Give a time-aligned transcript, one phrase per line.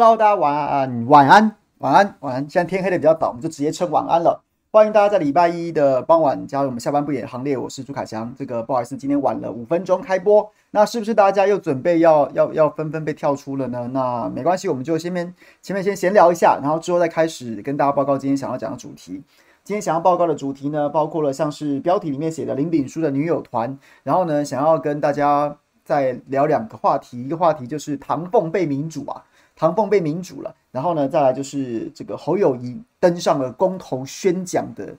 [0.00, 2.40] Hello，大家晚安，晚安，晚安，晚安。
[2.48, 4.42] 现在天黑的比较早，我们就直接称晚安了。
[4.72, 7.54] 欢迎大家在礼拜一的傍晚加入我们下班不演行列。
[7.54, 8.34] 我是朱凯翔。
[8.34, 10.50] 这个不好意思，今天晚了五分钟开播。
[10.70, 13.90] 那是不是大家又准备要要要纷纷被跳出了呢？
[13.92, 19.22] 那没关系，我们就先面前面先闲聊一下，然后之后再开始跟大家报告今天想要讲的主题。
[19.64, 29.22] 今天想要报告的主题呢，包括了像是标题里面写的林炳书的女友团，然后呢，想要跟大家再聊两个话题，一个话题就是唐凤被民主啊。
[29.60, 34.96] 唐凤被民主了，然后呢，再来就是这个侯友谊登上了公投宣讲的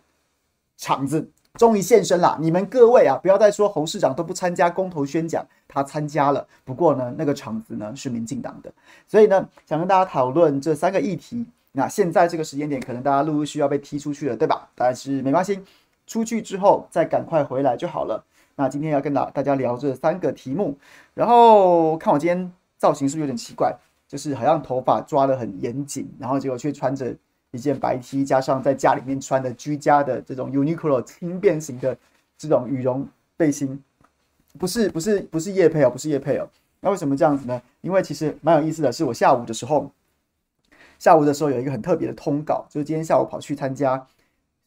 [0.77, 2.37] 场子，终于现身了。
[2.39, 6.45] 你们各位啊，不要再说侯市长都不参加公投宣讲，他参加了。
[6.63, 8.71] 不过呢，那个场子呢是民进党的，
[9.07, 11.43] 所以呢，想跟大家讨论这三个议题。
[11.71, 14.69] 那现在这个时间点，可能大家陆陆续续要被踢出去了，对吧？
[14.75, 15.59] 但是没关系，
[16.05, 18.23] 出去之后再赶快回来就好了。
[18.57, 20.77] 那今天要跟大大家聊这三个题目，
[21.15, 23.75] 然后看我今天造型是不是有点奇怪？
[24.11, 27.15] 就是好像头发抓得很严谨，然后结果却穿着
[27.51, 31.97] 一件白 T，加上在家里面穿的居家的这种 Uniqlo 轻便型的
[32.37, 33.81] 这种羽绒背心，
[34.59, 36.49] 不是不是不是夜配哦，不是夜配哦。
[36.81, 37.61] 那为什么这样子呢？
[37.79, 39.89] 因为其实蛮有意思的是，我下午的时候，
[40.99, 44.05] 下午的时候有一个很特别的通告，就是今天下午跑去参加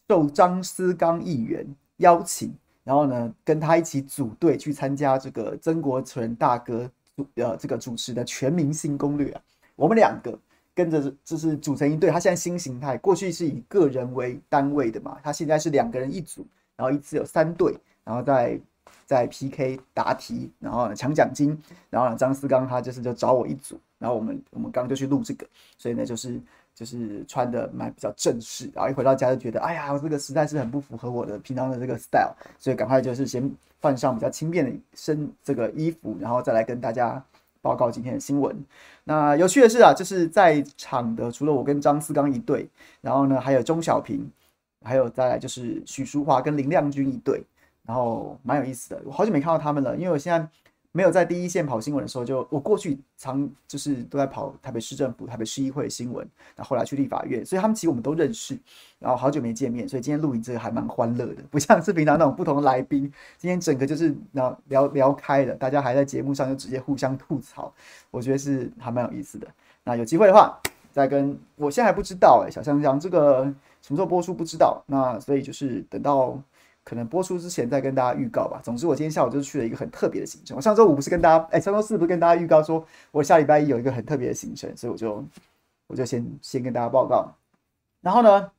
[0.08, 1.66] 受张思刚议员
[1.98, 2.50] 邀请，
[2.82, 6.90] 然后呢跟他一起组队去参加这个曾国城大哥。
[7.36, 9.40] 呃，这个主持的《全明星攻略》啊，
[9.76, 10.38] 我们两个
[10.74, 12.10] 跟着就是组成一队。
[12.10, 18.60] 他现在新形态，过去是以个人为单位的嘛，他现在是两个人一组，然后一次有三队，然后再
[19.06, 21.56] 再 PK 答题，然后呢抢奖金，
[21.90, 25.46] 然后呢张思刚他就是就找我一组，然后我们我们刚刚就去录这个，
[25.78, 26.40] 所以呢就是。
[26.74, 33.48] 就是穿的蛮比较正式，然后一回到家就觉得，哎呀，这个实在是很不符合我的平常的这个 style，所以赶快就是先
[33.84, 37.22] 换上比较轻便的身这个衣服，然后再来跟大家
[37.60, 38.64] 报告今天的新闻。
[39.04, 42.66] 那有趣的是啊，就是在场的除了我跟张思刚一队，
[43.02, 44.26] 然后呢还有钟小平，
[44.82, 47.44] 还有再来就是许淑华跟林亮君一队，
[47.84, 49.02] 然后蛮有意思的。
[49.04, 50.48] 我好久没看到他们了，因为我现在。
[50.96, 56.24] 没有在第一线跑新闻的时候就，我过去常就是都在跑台北市政府、台北市议会新闻，
[56.54, 58.56] 然后来去立法院，所以他们其实我们都认识，
[59.00, 67.74] 然后好久没见面，所以今天录影这个还蛮欢乐的，不像是平常那种不同的来宾，今天整个就是聊聊聊开了，大家还在节目上就直接互相吐槽，
[68.12, 69.48] 我觉得是还蛮有意思的。
[69.82, 70.56] 那有机会的话，
[70.92, 73.42] 再跟我现在还不知道哎、小香香这个
[73.82, 76.40] 什么时候播出不知道，那所以就是等到。
[76.84, 78.60] 可能播出之前再跟大家预告吧。
[78.62, 80.54] 总之，我今天下午就是去了一个很特别的行程。
[80.54, 85.24] 我上周五不是跟大家，哎，上周四不是跟大家预告说，我下礼拜一有一个很特别的行程，所以我就
[85.86, 87.34] 我就先先跟大家报告。
[88.02, 88.50] 然后呢，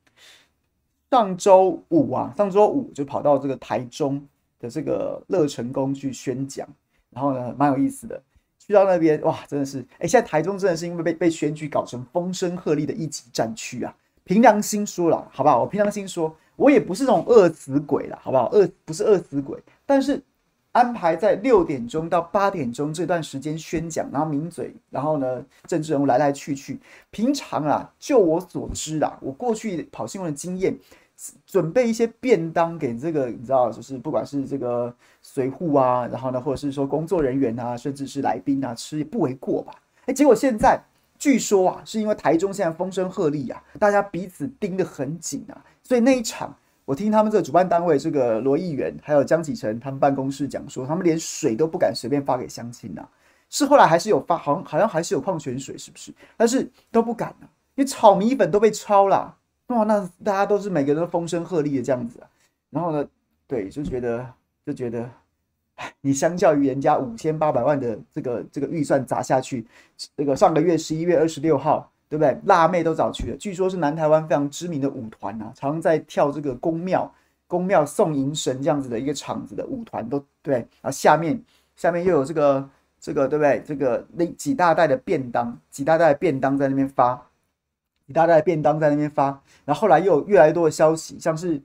[1.08, 4.20] 上周五啊，上周五就跑到这个台中
[4.58, 6.68] 的这个乐成宫去宣讲，
[7.10, 8.20] 然后呢，蛮有意思的。
[8.58, 13.96] 去到那边哇，真的是，哎，现在台中真的是因为被被选举搞成风声鹤唳的一级战区啊。
[14.24, 15.60] 凭良心说了，好不好？
[15.60, 16.34] 我凭良心说。
[16.56, 18.48] 我也不是那种饿死鬼了，好不好？
[18.50, 20.22] 饿不是饿死鬼，但是
[20.72, 26.78] 安排在六点钟到八点钟这段时间宣讲，然后名嘴，然后呢，政治人物来来去去。
[27.10, 30.76] 平常啊，就我所知啦，我过去跑新闻的经验，
[31.46, 39.72] 准备一些便当给这个，你知道，就是不管是这个随扈啊，然后呢，或者是说工作人员啊，甚至是来宾啊，吃也不为过吧？
[40.04, 40.78] 哎，结果现在
[41.18, 45.56] 据说啊，是因为台中现在风声鹤唳啊，大家彼此盯得很紧啊。
[45.86, 46.52] 所以那一场，
[46.84, 53.06] 我听他们这个主办单位这个罗议员还有江启臣他们办公室讲说，他们连水都不敢随便发给乡亲呐。
[53.48, 56.12] 是后来还是有发，好像好像还是有矿泉水，是不是？
[56.36, 59.32] 但是都不敢啊，因为炒米粉都被抄了。
[59.68, 62.26] 哇，那大家都是每个人都风声鹤唳的这样子啊。
[62.70, 63.08] 然后呢，
[63.46, 64.26] 对，就觉得
[64.66, 65.08] 就觉得，
[66.00, 69.64] 你相较于人家五千八百万的这个这个预算砸下去，
[70.16, 71.88] 这个上个月十一月二十六号。
[72.08, 72.38] 对不对？
[72.44, 77.12] 辣妹都早去了，据说是南台湾非常知名的舞团啊，常常在跳这个宫庙、
[77.48, 80.54] 宫庙送迎神这样子的一个场子的舞团都对。
[80.54, 81.42] 然后下面
[81.74, 82.68] 下面又有这个
[83.00, 83.60] 这个对不对？
[83.66, 87.20] 这个那几大袋的便当，几大袋的便当在那边发，
[88.06, 89.24] 几大袋的便当在那边发。
[89.64, 91.60] 然后后来又有越来越多的消息，像是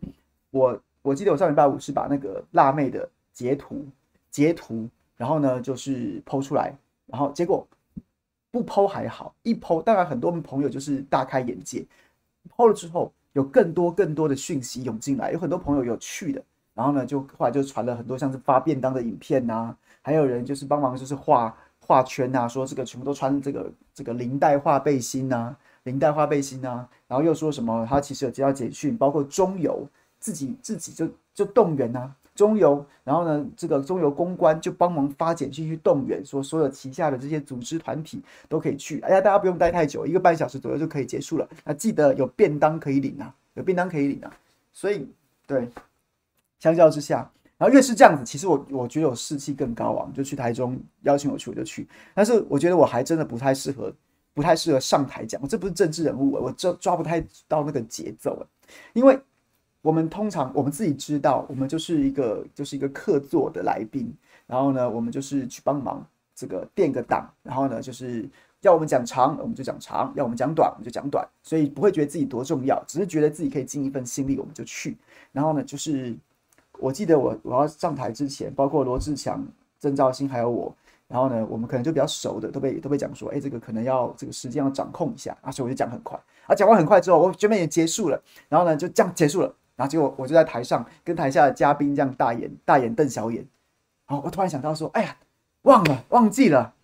[0.50, 3.86] 我我记得我上礼拜五是把那个辣妹的截图
[4.32, 6.74] 截图，然后呢就是 PO 出来，
[7.06, 7.68] 然后结果。
[8.52, 11.86] 不剖还好，一剖当然很多朋友就是大开眼界。
[12.56, 16.44] 剖了之后，有更多更多的讯息涌进来，有很多朋友有去的，
[16.74, 29.88] 然后呢，就后来就传了很多像是发便当的影片呐、啊，还有人就是帮忙就是画画圈呐、啊，说这个全部都穿这个这个林黛画背心呐、啊，林黛画背心呐、然后又说什么他其实有接到简讯，包括中油
[30.20, 39.00] 自己自己就就动员呐、中油，然后呢，这个中油公关就帮忙发简讯去动员，说所有旗下的这些组织团体都可以去。
[39.02, 41.48] 哎呀，大家不用待太久，一个半小时左右就可以结束了。
[41.64, 44.34] 那记得有便当可以领啊，有便当可以领啊。
[44.74, 45.08] 所以，
[45.46, 45.70] 对，
[46.58, 47.30] 相较之下，
[47.60, 51.88] 然后越是这样子，其实我我觉得我士气更高昂，就去台中邀请我去我就去。
[52.16, 53.94] 但是我觉得我还真的不太适合，
[54.34, 58.44] 不太适合上台讲，我这不是政治人物，我这抓不太到那个节奏，
[58.94, 59.20] 因为。
[59.82, 64.14] 我们通常我们自己知道，我们就是一个就是一个客座的来宾，
[64.46, 66.06] 然后呢，我们就是去帮忙
[66.36, 68.30] 这个垫个档，然后呢，就是
[68.62, 71.28] 要我们讲长，我们就讲长；要我们讲短，我们就讲短。
[71.42, 74.96] 所以不会觉得自己多重要，只是觉得自己可以尽一份心力，我们就去。
[75.32, 76.16] 然后呢，就是
[76.78, 79.44] 我记得我我要上台之前，包括罗志强、
[79.80, 80.76] 郑兆兴还有我，
[81.08, 86.20] 然后呢，我们可能就比较熟的都被都被讲说，哎，这个可能要这个时间要掌控一下，啊，所以我就讲很快。
[86.46, 89.56] 啊，讲完很快之后，我这边也结束了，然后呢，就这样结束了。
[89.82, 93.44] 然后结果我就在台上跟台下的嘉宾这样大眼大眼瞪小眼，
[94.06, 95.18] 好，我突然想到说，哎呀，
[95.64, 96.76] 忘了忘记了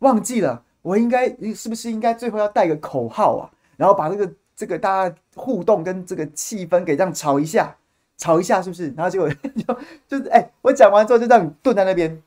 [0.00, 3.48] 忘记了，我应该是不是应该最后要带个口号啊？
[3.78, 7.74] 然后把这个这个大家互动跟这个气氛给这样炒一下，
[8.18, 8.90] 炒一下是不是？
[8.90, 12.22] 然后结果 就就是哎，我讲完之后就这样蹲在那边，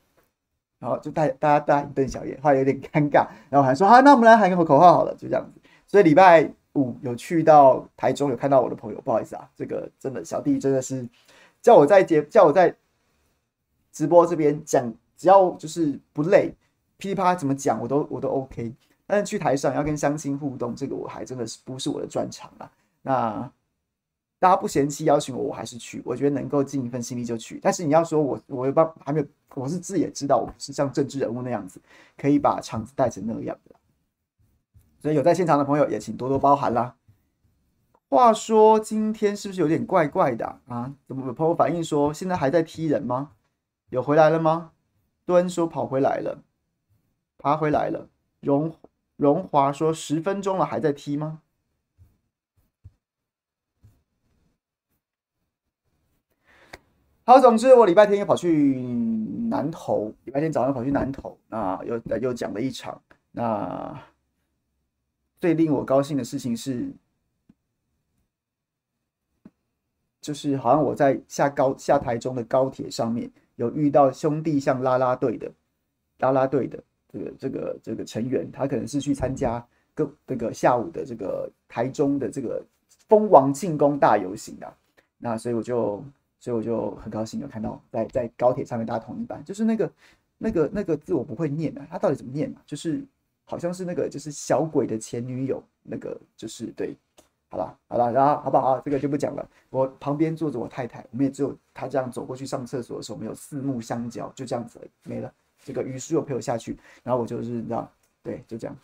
[0.80, 5.60] 然后就大大家大眼瞪小眼，后来有点尴尬，然后还说好，那我们来喊个口号好了，就这样子。
[5.86, 6.50] 所以礼拜。
[6.74, 11.08] 五有去到台中，有看到我的朋友，不好意思啊，这个真的小弟真的是
[11.60, 12.74] 叫我在节叫我在
[13.92, 16.54] 直播这边讲，只要就是不累，
[16.96, 18.72] 噼里啪啦怎么讲我都我都 OK。
[19.06, 22.70] 但是去台上要跟相亲互动，这个我还真的是不是我的专长啊。
[23.02, 23.52] 那
[24.38, 27.58] 大家不嫌弃邀请我，我还是去，我觉得能够尽一份心力就去。
[27.60, 29.26] 但是你要说我我又帮还没有，
[29.56, 31.80] 我是自己也知道我是像政治人物那样子，
[32.16, 33.74] 可以把场子带成那个样的。
[35.00, 36.96] 所以有在现场的朋友也请多多包涵啦。
[38.08, 40.94] 话说今天是不是有点怪怪的啊？
[41.06, 43.32] 怎么有朋友反映说现在还在踢人吗？
[43.88, 44.72] 有回来了吗？
[45.24, 46.42] 敦说跑回来了，
[47.38, 48.08] 爬回来了。
[48.40, 48.74] 荣
[49.16, 51.40] 荣华说十分钟了还在踢吗？
[57.24, 58.82] 好，总之我礼拜天又跑去
[59.48, 63.00] 南投，礼拜天早上跑去南投，那又又讲了一场
[63.30, 64.02] 那。
[65.40, 66.92] 最令我高兴的事情是，
[70.20, 75.50] 就是好像我在下高下台中的高铁上面有遇到兄弟像啦啦队的
[76.18, 82.62] 啦啦队的这个这个这个成员，他可能是去参加个这个下午的这个台中的这个
[83.08, 84.70] 蜂王庆功大游行啊。
[85.16, 86.04] 那所以我就
[86.38, 89.90] 所以我就很高兴有看到在在高铁上面大家同一班，就是那个
[90.36, 92.60] 那个那个字我不会念啊，他到底怎么念啊？
[92.66, 93.02] 就是。
[93.50, 96.96] 好像是那个，就是小鬼的前女友，那个就是对，
[97.48, 98.78] 好了好了，然后好不好？
[98.84, 99.50] 这个就不讲了。
[99.70, 105.34] 我旁边坐着我太太，我们也只有她这样走过去上厕所的时候，我们有四目相交，就这样子，没了。
[105.64, 107.90] 这个于叔又陪我下去，然后我就是你知道，
[108.22, 108.76] 对，就这样。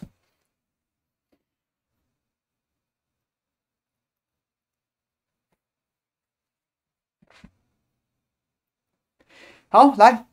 [9.68, 10.26] 好，来，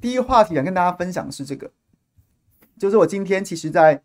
[0.00, 1.70] 第一个话题想跟大家分享的是这个。
[2.78, 4.02] 就是我今天其实，在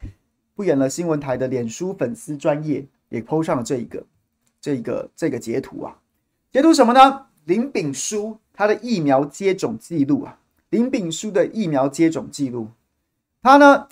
[0.55, 4.05] 不演了新闻台的脸书粉丝专业也 po 上了这一个、
[4.61, 5.99] 这一个、这个截图啊。
[6.51, 7.27] 截图什么呢？
[7.45, 10.37] 林炳书他的疫苗接种记录啊。
[10.69, 12.69] 林炳书的疫苗接种记录，
[13.41, 13.89] 他呢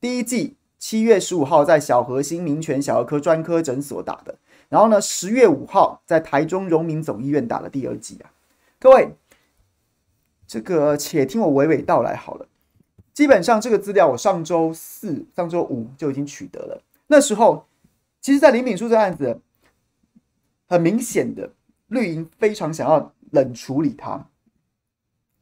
[0.00, 4.38] 第一剂七月十五号在小禾新民权小儿科专科诊所打的，
[4.70, 8.30] 然后呢十月五号在台中荣民总医院打了第二剂啊。
[8.78, 9.10] 各位，
[10.46, 12.46] 这个且听我娓娓道来好了。
[13.18, 16.80] 基本上这个资料我上周四、上周五就已经取得了。
[17.08, 17.66] 那时候，
[18.20, 19.40] 其实，在林炳书这个案子，
[20.68, 21.50] 很明显的
[21.88, 24.24] 绿营非常想要冷处理他，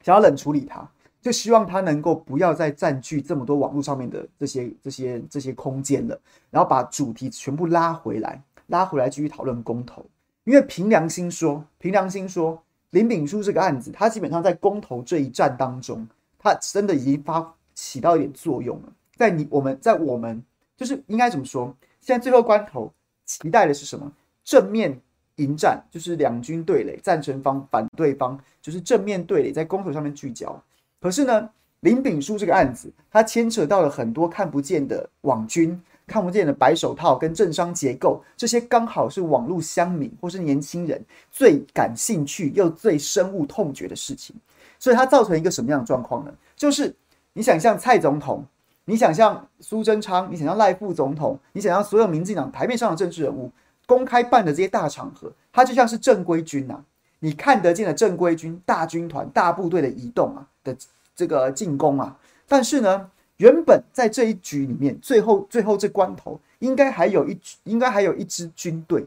[0.01, 0.89] 想要冷处理他，
[1.21, 6.19] 就希望他能够不要再占据这么多网络上面的这些、这些、这些空间了，
[6.49, 10.03] 然后把主题全部拉回来，拉回来继续讨论公投。
[10.45, 16.07] 因为凭良心说，凭良心说，林炳书这个案子，他基本上在公投这一战当中，
[16.39, 17.53] 他真的已经发。
[17.77, 20.43] 起到一点作用了，在你我们在我们
[20.75, 21.71] 就是应该怎么说？
[22.01, 22.91] 现在最后关头，
[23.23, 24.11] 期待的是什么？
[24.43, 24.99] 正面
[25.35, 30.59] 迎战，就是两军对垒，赞成方、反对方，就是正面对垒，在公投上面聚焦。
[30.99, 31.47] 可是呢，
[31.81, 44.35] 林炳书这个案子，它牵扯到了很多看不见的网军、看不见的白手套跟政商结构，这些刚好是网络乡民或是年轻人最感兴趣又最深恶痛绝的事情。
[44.79, 46.33] 所以它造成一个什么样的状况呢？
[46.55, 46.91] 就是。
[47.37, 48.43] 你想象蔡总统，
[48.85, 53.51] 你想象苏贞昌，你想象赖副总统，你想象所有民进党台面上的政治人物
[53.85, 56.83] 公开办的这些大场合，他就像是正规军呐、啊。
[57.19, 60.75] 你看得见的正规军大军团、大部队的移动啊的
[61.15, 62.17] 这个进攻啊，
[62.47, 69.05] 但是呢，原本在这一局里面，最后最后这关头，应该还有一应该还有一支军队，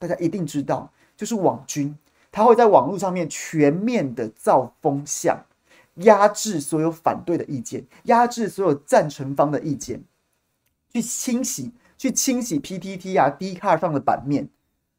[0.00, 1.96] 大家一定知道，就是网军，
[2.32, 5.38] 他会在网络上面全面的造风向，
[5.98, 10.02] 压制所有反对的意见，压制所有赞成方的意见，
[10.92, 11.72] 去清洗。
[11.98, 14.48] 去清洗 PTT 啊 d c a r 上的版面，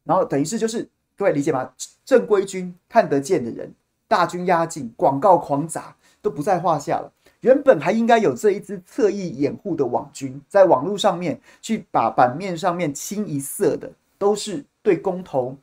[0.04, 1.72] 然后等于是就是各位理解吗？
[2.04, 3.74] 正规军看得见的人，
[4.06, 7.10] 大军压境，广告狂砸都不在话下了。
[7.40, 15.58] 原本还应该有这一支侧翼掩护的网军，在网络上面去把版面上面清一色的都是对公投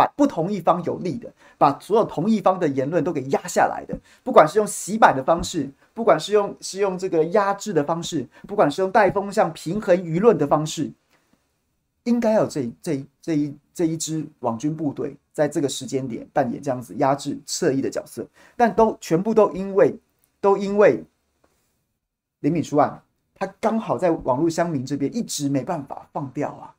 [0.00, 5.70] 反不同一方有利的，把所有同一方的言论都给压下来的，不管是用洗版的方式。
[5.92, 10.90] 不管是用是用这个压制的方式，不管是用带风向平衡舆论的方式，
[12.04, 18.26] 应该有这这这一这一支网军部队在这个时间点扮演这样子压制侧翼的角色，
[18.56, 19.94] 但都全部都因为
[20.40, 21.04] 都因为
[22.38, 23.02] 林敏书案，
[23.34, 26.74] 他刚好在网络乡民这边一直没办法放掉啊，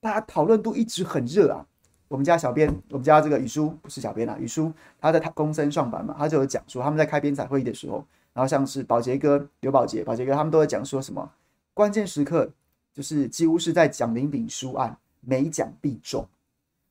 [0.00, 1.66] 大家讨论度一直很热啊。
[2.08, 8.04] 我们家小编，我们家这个宇叔不是小编啊，宇叔他在他公司上班嘛，他就有讲说他们在开编采会议的时候。
[8.34, 11.30] 然后像是宝杰哥、刘宝杰、宝杰哥，他们都在讲说什么？
[11.72, 12.50] 关键时刻
[12.92, 16.26] 就是几乎是在讲林炳书案，每讲必中，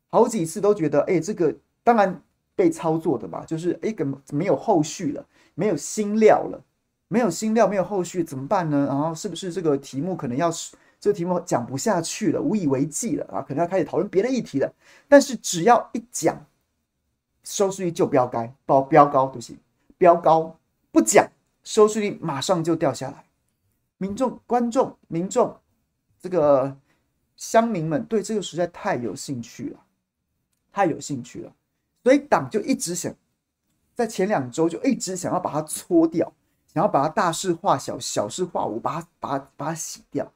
[0.10, 1.53] 好几次都觉得，哎，这个
[1.84, 2.22] 当然
[2.55, 6.63] 被操作的嘛，就是哎，怎么没有后续了，没有新料了，
[7.10, 8.86] 没有新料，没有后续，怎么办呢？
[8.88, 10.50] 然后是不是这个题目可能要
[11.03, 13.41] 这个题目讲不下去了，无以为继了啊？
[13.41, 14.74] 可能要开始讨论别的议题了。
[15.10, 16.45] 但是只要一讲，
[17.43, 19.60] 收视率就飙高，飙飙高，不起，
[19.98, 20.57] 飙高。
[20.93, 21.29] 不讲，
[21.62, 23.25] 收视率马上就掉下来。
[23.98, 25.53] 民众、观众、民众，
[26.22, 26.74] 这个
[27.36, 29.79] 乡民们对这个实在太有兴趣了，
[30.72, 31.53] 太有兴趣了。
[32.01, 33.13] 所以党就一直想，
[33.93, 36.31] 在前两周就一直想要把它搓掉，
[36.74, 40.31] 想要把它大事化小，小事化无，把它、把它、把它洗掉。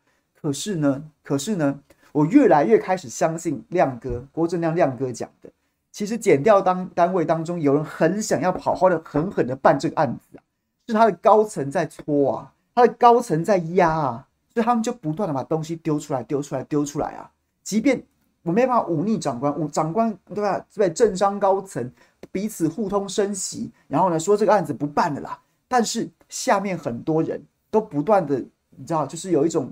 [0.47, 1.77] 可是呢，可是呢，
[2.13, 5.49] 我越来越开始相信亮哥郭正亮亮哥讲的，
[5.91, 10.39] 其实减调当单位当中有人很想要好好的、狠狠的办这个案子啊。
[10.87, 17.29] 是他的高层在搓啊，他的高层在压啊，所以他们就不断的把东西丢出来、丢出来、丢出来啊。
[17.61, 18.01] 即便
[18.43, 20.65] 我没办法忤逆长官，忤长官对吧？
[20.73, 21.91] 对政商高层
[22.31, 25.37] 彼此互通声息，然后呢说这个案子不办了啦。
[25.67, 29.69] 但是下面很多人都不断的，你知道，就是有一种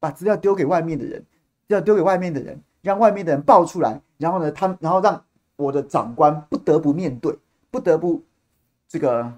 [0.00, 1.24] 把资料丢给外面的人，
[1.68, 5.24] 要丢给外面的人，让外面的人爆出来，然后呢，他然后让
[5.56, 7.36] 我的长官不得不面对，
[7.70, 8.22] 不得不
[8.88, 9.32] 这个。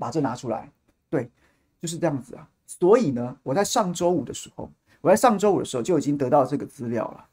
[0.00, 0.70] 把这拿出来，
[1.10, 1.28] 对，
[1.82, 2.48] 就是这样子啊。
[2.68, 7.26] 所以呢，我在上周五的时候，我在上周五的时候就已经得到这个资料了，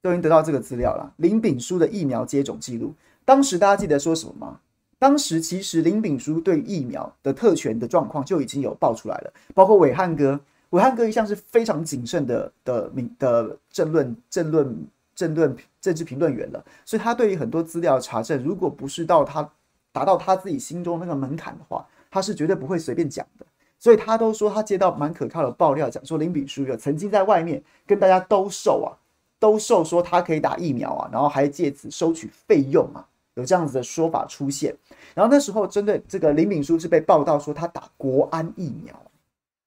[0.00, 1.12] 都已经得到这个资料了。
[1.16, 4.60] 林炳书的疫苗接种记录，当时大家记得说什么吗？
[5.00, 10.38] 当时其实林炳书对疫苗的特权的状况就已经有爆出来了，包括伟汉哥，
[10.72, 19.48] 武汉哥一向是非常谨慎的的民的政论政论政论政治评论员了，所以他对于很多资料查证，如果不是到他
[19.92, 21.86] 达到他自己心中那个门槛的话。
[22.14, 23.46] 他是绝对不会随便讲的，
[23.78, 28.92] 所以他都说他接到蛮可靠的爆料，讲说林炳书有曾经在外面跟大家兜售啊，
[29.38, 33.00] 兜售说他可以打疫苗啊，然后还借此收取费用啊，
[33.32, 34.76] 有这样子的说法出现。
[35.14, 38.94] 然后那时候针对这个林炳书是被报道说他打国安疫苗，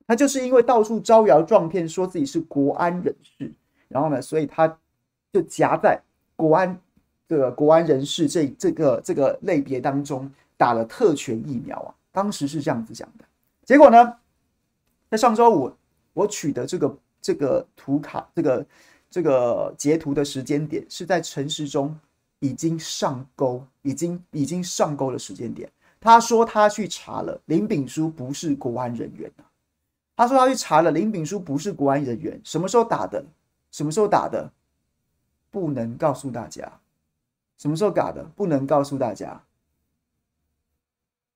[0.07, 3.51] 他就是因为到处招摇撞骗，说自己是国安人士，
[3.87, 4.77] 然后呢，所以他
[5.33, 5.99] 就夹在
[6.35, 6.79] 国安
[7.27, 11.95] 这个国安人士这这个这个类别当中打了特权疫苗啊。
[12.11, 13.25] 当时是这样子讲的，
[13.65, 14.17] 结果呢，
[15.09, 15.73] 在上周五
[16.13, 18.65] 我取得这个这个图卡，这个
[19.09, 21.97] 这个截图的时间点是在陈时中
[22.39, 25.69] 已经上钩，已经已经上钩的时间点。
[25.99, 29.29] 他说他去查了林炳书不是国安人员。
[30.15, 33.25] 他说他去查了林炳书不是国安人员，什么时候打的？
[33.71, 34.51] 什么时候打的？
[35.51, 36.79] 不能告诉大家。
[37.57, 38.23] 什么时候打的？
[38.35, 39.41] 不能告诉大家。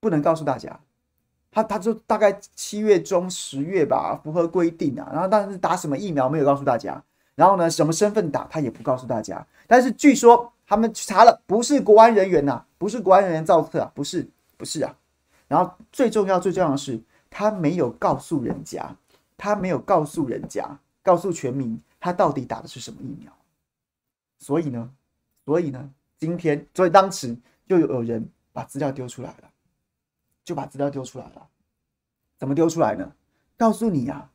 [0.02, 0.80] 不能告诉大家，
[1.52, 5.10] 他他就大概七月中十月吧，符合规定啊。
[5.12, 7.04] 然后但是打什么疫苗没有告诉大家，
[7.36, 9.46] 然后呢，什么身份打他也不告诉大家。
[9.68, 14.96] 但是据说他们查了，不是国安人员呐、啊，不是国安人员造册啊，不是不是啊。
[15.50, 16.98] 然后最重要最重要的是，
[17.30, 18.96] 他没有告诉人家，
[19.38, 23.32] 他没有告诉人家，告诉全民他到底打的是什么疫苗。
[24.38, 24.94] 所以呢，
[25.46, 27.36] 所以呢，今天所以当时
[27.68, 29.50] 就有人把资料丢出来了。
[30.46, 31.48] 就把资料丢出来了，
[32.40, 33.14] 怎么丢出来呢？
[33.56, 34.32] 告诉你啊，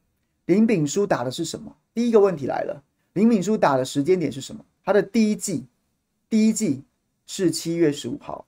[0.47, 1.75] 林炳书打的是什么？
[1.93, 2.81] 第一个问题来了，
[3.15, 4.65] 林炳书打的时间点是什么？
[4.85, 5.67] 他的第一季，
[6.29, 6.85] 第一季
[7.27, 8.47] 是七月十五号，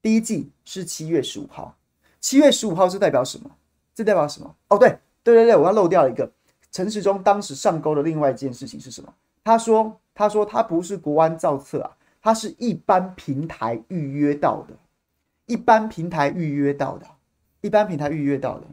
[0.00, 1.76] 第一季是七月十五号。
[2.20, 3.50] 七月十五号是代表什么？
[3.94, 4.54] 这代表什么？
[4.68, 6.30] 哦，对对对对，我要漏掉了一个。
[6.70, 9.12] 陈时中当时上钩的另外一件事情是什么？
[9.42, 14.74] 他说：“他说他不是国安造册啊，他是一般平台预约到的，
[15.46, 17.06] 一般平台预约到的，
[17.62, 18.66] 一般平台预约到的。”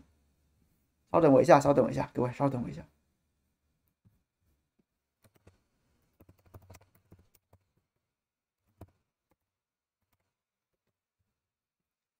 [1.11, 2.81] 稍等我一下，稍等我一下，各位稍等我一下。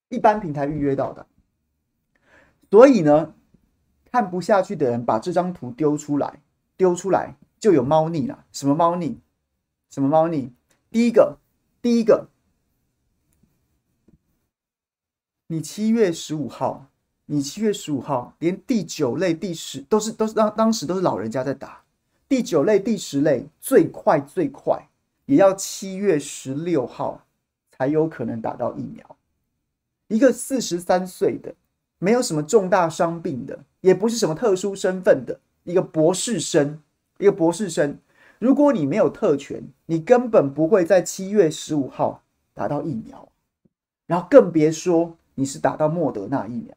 [0.09, 1.25] 一般平台预约到的，
[2.69, 3.33] 所以呢，
[4.09, 6.41] 看不下去的人把这张图丢出来，
[6.77, 8.45] 丢出来就有猫腻了。
[8.53, 9.19] 什么猫腻？
[9.89, 10.53] 什么猫腻？
[10.89, 11.37] 第一个，
[11.81, 12.29] 第一个，
[15.47, 16.87] 你七月十五号，
[17.25, 21.83] 你七月十五号连第九类、第十都是都是当当时都是老人家在打，
[22.29, 24.87] 第九类、第十类最快最快
[25.25, 27.25] 也要七月十六号
[27.69, 29.16] 才有可能打到疫苗。
[30.07, 31.53] 一个四十三岁的，
[31.99, 36.79] 没有什么重大伤病的，也不是什么特殊身份的一个博士生，
[37.17, 37.99] 一个博士生。
[38.39, 42.23] 如果你没有特权，你根本不会在七月十五号
[42.53, 43.29] 打到疫苗，
[44.05, 46.75] 然后更别说你是打到莫德纳疫苗，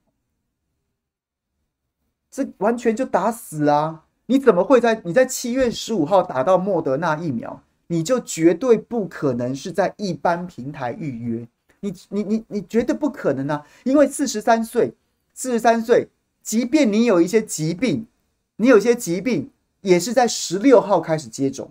[2.31, 4.05] 这完全就打死啊！
[4.27, 7.63] 你怎么会在你在七月十五号打到莫德纳疫苗？
[7.89, 11.49] 你就绝对不可能是在一般平台预约。
[11.81, 13.67] 你你你你绝对不可能啊！
[13.85, 14.93] 因为四十三岁，
[15.33, 16.09] 四十三岁，
[16.43, 18.07] 即便你有一些疾病，
[18.57, 21.71] 你有些疾病也是在十六号开始接种，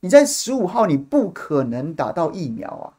[0.00, 2.98] 你在十五号你不可能打到疫苗啊！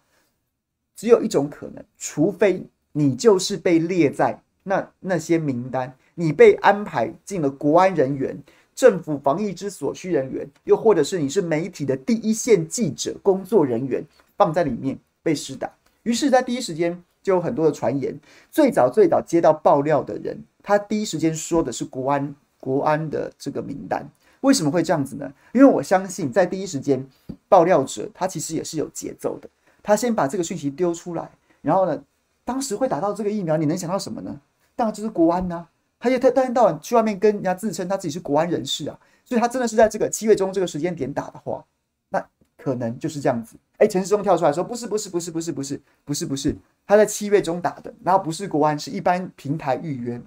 [0.96, 8.42] 只有一种可能，除非你就是被列在那那些名单，你被安排进了国安人员、
[8.74, 14.02] 政府防疫之所需人员，又或者是你是媒体的第一线记者、工作人员，
[14.38, 15.70] 放在里面被施打。
[16.06, 18.16] 于是，在第一时间就有很多的传言。
[18.52, 24.08] 最早最早接到爆料的人，他第一时间说的是国安国安的这个名单。
[24.42, 25.34] 为什么会这样子呢？
[25.52, 27.04] 因为我相信，在第一时间
[27.50, 29.50] 爆料者他其实也是有节奏的。
[29.82, 31.32] 他先把这个讯息丢出来，
[31.64, 32.04] 然后呢，
[32.44, 34.40] 当时会打到这个疫苗，你能想到什么呢？
[34.76, 35.70] 当然就是国安呐、啊。
[35.98, 41.66] 他就他当天到晚去外面跟人家自称他自己是国安人士啊，所以他真的是在这个七月中这个时间点打的话，
[42.10, 42.24] 那
[42.56, 43.56] 可能就是这样子。
[43.78, 46.56] 哎，陈时中跳出来说：“不是，不是，不是，不是，不是，不是，不是，
[46.88, 50.22] 他在七月中打的，然后不是国安，是一般平台预约。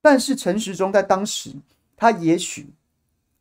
[0.00, 1.50] 但是陈时中在当时，
[1.96, 2.68] 他也许，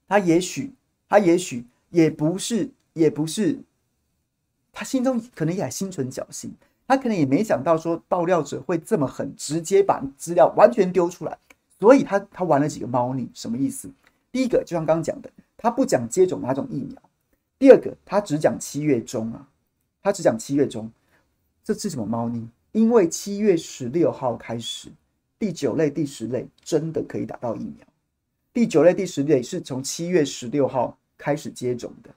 [0.07, 0.73] 他也许，
[1.07, 3.59] 他也许也不是，也不是，
[4.73, 6.51] 他心中可能也还心存侥幸，
[6.87, 11.37] 他可能也没想到说爆料者会这么狠，直接把资料完全丢出来，
[11.79, 13.87] 所以他他玩了几个猫腻，什么意思？
[14.31, 16.99] 第一个就像刚刚讲的，他不讲接种哪种疫苗。”
[17.59, 19.47] 第二个，他只讲七月中啊，
[20.03, 20.91] 他只讲七月中，
[21.63, 22.47] 这是什么猫腻？
[22.71, 24.89] 因为七月十六号开始，
[25.39, 27.85] 第九类、第十类真的可以打到疫苗。
[28.53, 32.09] 第九类、第十类是从七月十六号开始接种的，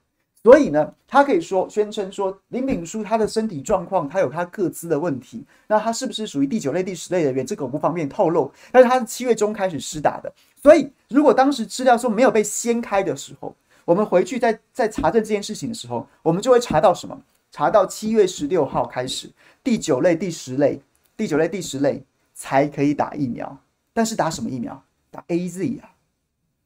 [0.43, 7.45] 所以呢，他可以说宣称说林炳书他的身体状况，他有他各自的问题，那他是不是属于第九类、第十类人员？
[7.45, 8.51] 这个我不方便透露。
[8.71, 17.21] 但是他是七月中开始施打的，所以如果当时资料说没有被掀开的时候，我们回去在在查证这件事情的时候，我们就会查到什么？
[17.51, 19.29] 查到七月十六号开始，
[19.61, 20.81] 第九类、第十类、
[21.17, 22.01] 第九类、第十类
[22.33, 23.57] 才可以打疫苗。
[23.91, 24.81] 但是打什么疫苗？
[25.09, 25.95] 打 AZ、啊，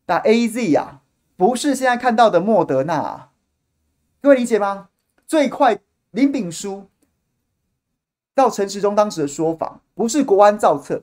[0.06, 1.02] 打 AZ、啊，
[1.36, 3.32] 不是现在看到的莫德纳、啊。
[4.22, 4.90] 各位理解吗？
[5.26, 5.80] 最快
[6.12, 6.88] 林炳书
[8.36, 11.02] 到陈时中当时的说法，不是国安造册，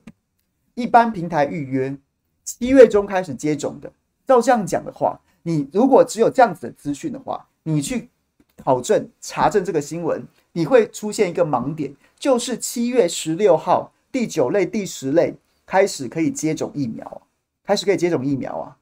[0.75, 1.99] 一般平台预约，
[2.45, 3.91] 七月中开始接种的。
[4.25, 5.21] 照这样讲的话。
[5.43, 8.09] 你如果只有这样子的资讯的话，你去
[8.57, 15.35] 考证查证这个新闻，你会出现一个盲点，就是七月十六号第九类、第十类
[15.67, 17.23] 开始可以接种疫苗，
[17.65, 18.77] 开始可以接种疫苗啊。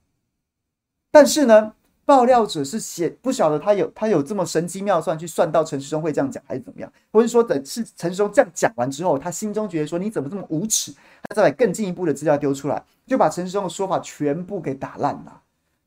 [1.11, 1.73] 但是呢，
[2.05, 6.92] 爆料者是写不晓得他有他有这么神机妙算去算到陈世忠会这样讲，还是怎么样？
[7.12, 10.92] 或者说等是陈世忠这样讲完之后，他心中觉得说你怎么这么无耻，
[11.29, 15.40] 他再把更进一步的资料丢出来，就把陈世忠的说法全部给打烂了。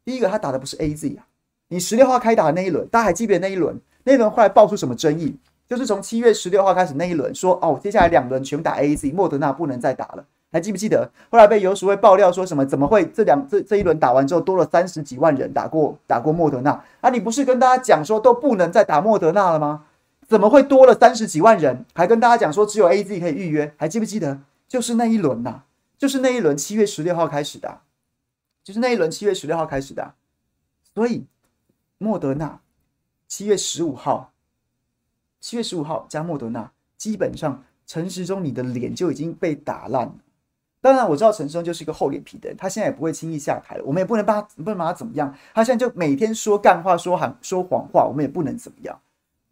[0.05, 1.25] 第一个，他打的不是 AZ 啊，
[1.69, 3.79] 你十六号开打的那一轮，大家还记得那一轮？
[4.03, 5.37] 那一轮后来爆出什么争议？
[5.65, 11.09] 就是从七月十六号开始那一轮，说哦，接下来两轮全部打 AZ，莫德纳不能再打了，还记不记得？
[11.31, 12.65] 后来被游淑慧爆料说什么？
[12.65, 16.83] 怎么会这两这这一轮打完之后多了三十几万人打过打过莫德纳？
[16.99, 19.85] 啊，你不是跟大家讲说都不能再打莫德纳了吗？
[20.27, 21.85] 怎么会多了三十几万人？
[21.93, 24.39] 还跟大家讲说只有 AZ 可以预约，还记不记得？
[24.67, 25.63] 就是那一轮呐、啊，
[25.97, 27.79] 就是那一轮七月十六号开始的。
[28.63, 30.15] 就是那一轮七月十六号开始的，
[30.93, 31.25] 所以
[31.97, 32.61] 莫德纳
[33.27, 34.31] 七月十五号
[35.39, 40.15] 七月十五号加莫德纳，基本上陈时中你的脸就已经被打烂了。
[40.79, 43.83] 当然我知道陈时中就是一个厚脸皮的人，他现在也不会轻易下台了。
[43.85, 48.99] 我们也不能把他不能把他怎么样，他现在就每天说干话、说谎、说谎话，我们也不能怎么样。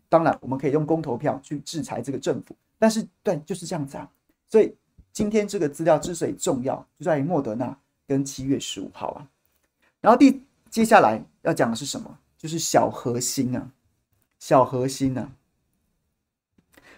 [0.10, 4.10] 当然我们可以用公投票去制裁这个政府，但是对，就是这样子啊。
[4.48, 4.76] 所以
[5.14, 7.78] 今天这个资料之所以重要，就在于莫德纳
[8.12, 9.28] 跟七月十五号啊。
[10.02, 12.20] 然后第接下来要讲的是什么？
[12.38, 13.72] 就是小核心啊，
[14.38, 15.32] 小核心啊。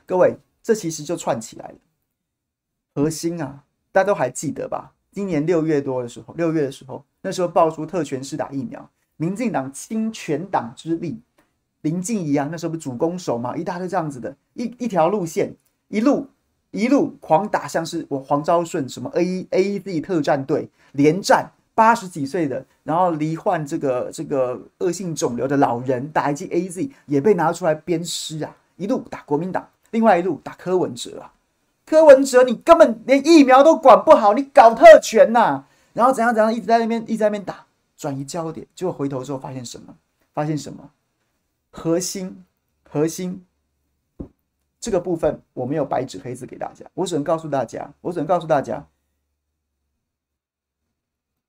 [0.08, 1.76] 各位，这其实就串起来了。
[2.96, 4.96] 核心啊，大家都还记得吧？
[5.12, 11.22] 今年六月多的时候，六月的时候，那时候爆出特权施打疫苗，民进党倾全党之力，
[11.82, 15.56] 林静怡啊，那时候不是主攻手嘛，一大堆这样子的一一条路线，
[15.90, 16.28] 一路。
[16.74, 28.58] 一路狂打，像是我黄昭顺什么 A A Z 特战队连战，八十几岁的，然后罹患这个这个恶性肿瘤的老人打一剂 A Z 也被拿出来鞭尸啊！
[28.78, 31.32] 一路打国民党，另外一路打柯文哲啊！
[31.86, 39.94] 柯文哲你根本连疫苗都管不好，你搞特权呐、然后怎样怎样一直在那边一直在那边打，转移焦点，结果回头之后发现什么？
[40.34, 40.90] 发现什么？
[41.70, 42.44] 核心，
[42.90, 43.46] 核心。
[44.84, 48.86] 这个部分我没有白纸黑字给大家，我只能告诉大家，我只能告诉大家，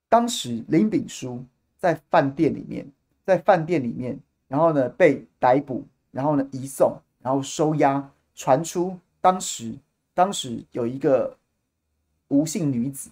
[0.09, 1.45] 当时林炳书
[1.77, 2.87] 在饭店里面，
[3.25, 4.17] 在饭店里面，
[4.47, 9.75] 然后呢被逮捕，然后呢移送，然后收押，传出当时
[10.15, 11.37] 当时有一个
[12.29, 13.11] 吴姓女子，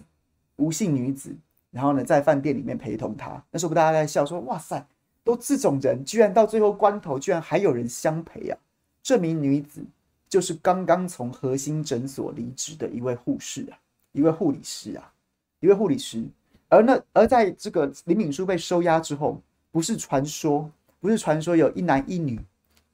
[0.55, 1.35] 吴姓女子，
[1.69, 4.87] 然后呢在饭店里面陪同他，那时候大家在笑说，哇塞，
[5.25, 8.57] 都这种人，居然到最后关头，居然还有人相陪啊！
[9.01, 9.85] 这名女子。
[10.33, 13.77] 就是刚刚从核心诊所离职的一位护士啊，
[14.13, 15.13] 一位护理师啊，
[15.59, 16.25] 一位护理师。
[16.69, 20.67] 而那而在这个林炳书被收押之后，不是传说，
[20.99, 22.39] 不是传说有一男一女，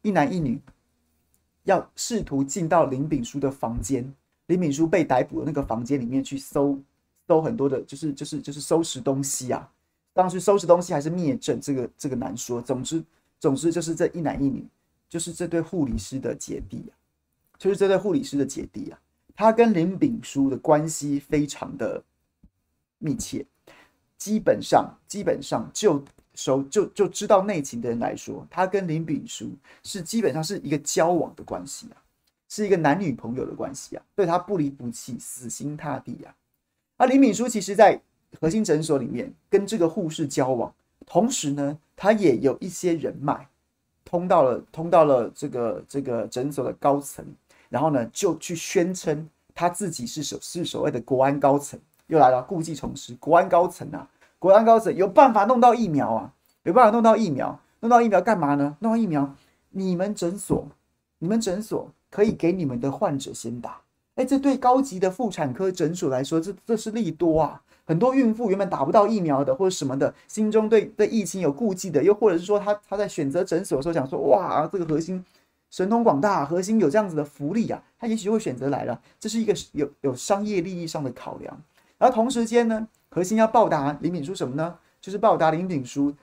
[0.01, 0.59] 一男一女
[1.63, 4.13] 要试图进到林炳书的房间，
[4.47, 6.77] 林炳书被逮捕的那个房间里面去搜
[7.25, 9.71] 搜很多的，就是就是就是收拾东西啊。
[10.11, 12.61] 当时收拾东西还是灭证，这个这个难说。
[12.61, 13.01] 总之
[13.39, 14.67] 总之就是这一男一女，
[15.07, 16.98] 就是这对护理师的姐弟啊。
[17.59, 18.97] 就是这对护理师的姐弟啊，
[19.35, 22.01] 他跟林炳书的关系非常的
[22.99, 23.45] 密切，
[24.17, 26.01] 基本上基本上就
[26.35, 29.51] 熟就就知道内情的人来说，他跟林炳书
[29.83, 31.99] 是基本上是一个交往的关系啊，
[32.47, 36.33] 是一个男女朋友的关系啊，对他不离不弃，死心塌地啊。
[36.95, 38.01] 而林炳书其实在
[38.39, 40.73] 核心诊所里面跟这个护士交往，
[41.05, 43.49] 同时呢，他也有一些人脉，
[44.05, 47.25] 通到了通到了这个这个诊所的高层。
[47.69, 53.15] 然后呢，就去宣称他自己是所是所谓的国安高层，又来了，故技重施。
[53.19, 54.07] 国安高层啊，
[54.39, 58.75] 国安高层有办法弄到疫苗啊，有办法弄到疫苗，弄到疫苗干嘛呢？
[58.79, 59.35] 弄到疫苗，
[59.69, 60.67] 你们诊所，
[61.19, 63.79] 你们诊所可以给你们的患者先打。
[64.15, 67.61] 哎，这对高级的妇产科诊所来说，这这是利多啊。
[67.85, 75.23] 很多孕妇原本打不到疫苗的，或者什么的，心中对对疫情有顾忌的，又或者是说他他在选择诊所的时候想说，哇，这个核心。
[75.69, 78.99] 神通广大，核心有这样子的福利啊，他也许就会选择来了。
[79.19, 81.61] 这是一个有有商业利益上的考量。
[81.99, 84.79] 而同时间呢，核心要报答林炳书什么呢？
[84.99, 86.15] 就是报答林炳书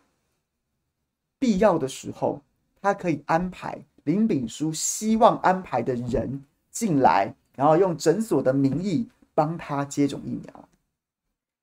[1.39, 2.43] 必要的时候，
[2.83, 10.69] 他可以安排林炳书希望安排的人进来，然后用诊所的名义帮他接种疫苗。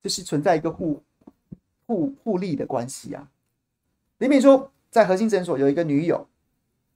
[0.02, 1.04] 这是存在一个互
[1.86, 3.28] 互互利的关系啊。
[4.20, 6.26] 林炳书在核心诊所有一个女友。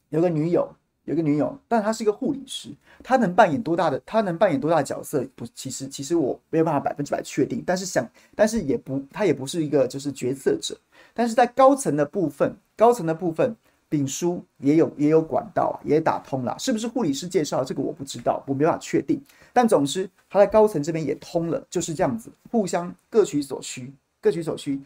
[0.09, 0.73] 有个女友，
[1.07, 2.69] 有个女友，但她是一个护理师，
[3.01, 3.99] 她能扮演多大的？
[4.05, 5.25] 她能扮演多大的角色？
[5.35, 10.77] 不，其实其实我没有办法百分之百确定，但是想，但是也不，她也不是一个就是决策者，
[11.13, 13.55] 但是在高层的部分，高层的部分，
[13.87, 17.63] 丙叔也有也有管道啊，也打通了，是不是护理师介绍？
[17.63, 19.21] 这个我不知道，我没办法确定。
[19.53, 23.91] 但总之，他在高层这边也通了，就是这样子，互相各取所需，
[24.21, 24.79] 各取所需。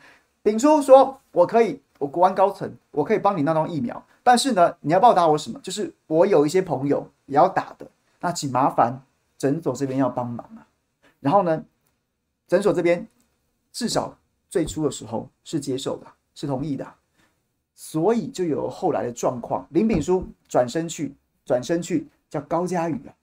[0.44, 5.60] 丙叔说：“我可以，我国安高层，我可以帮你弄到疫苗。”但是呢，你要报答我什么？
[5.62, 7.88] 就是我有一些朋友也要打的，
[8.20, 9.04] 那请麻烦
[9.38, 10.66] 诊所这边要帮忙啊。
[11.20, 11.64] 然后呢，
[12.48, 13.08] 诊所这边
[13.72, 14.18] 至少
[14.50, 16.92] 最初的时候是接受的，是同意的，
[17.76, 19.68] 所以就有后来的状况。
[19.70, 23.14] 林炳书转身去，转身去叫高嘉宇啊，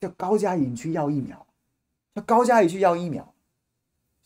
[0.00, 1.46] 叫高嘉宇去要疫苗，
[2.16, 3.32] 叫高嘉宇去要疫苗，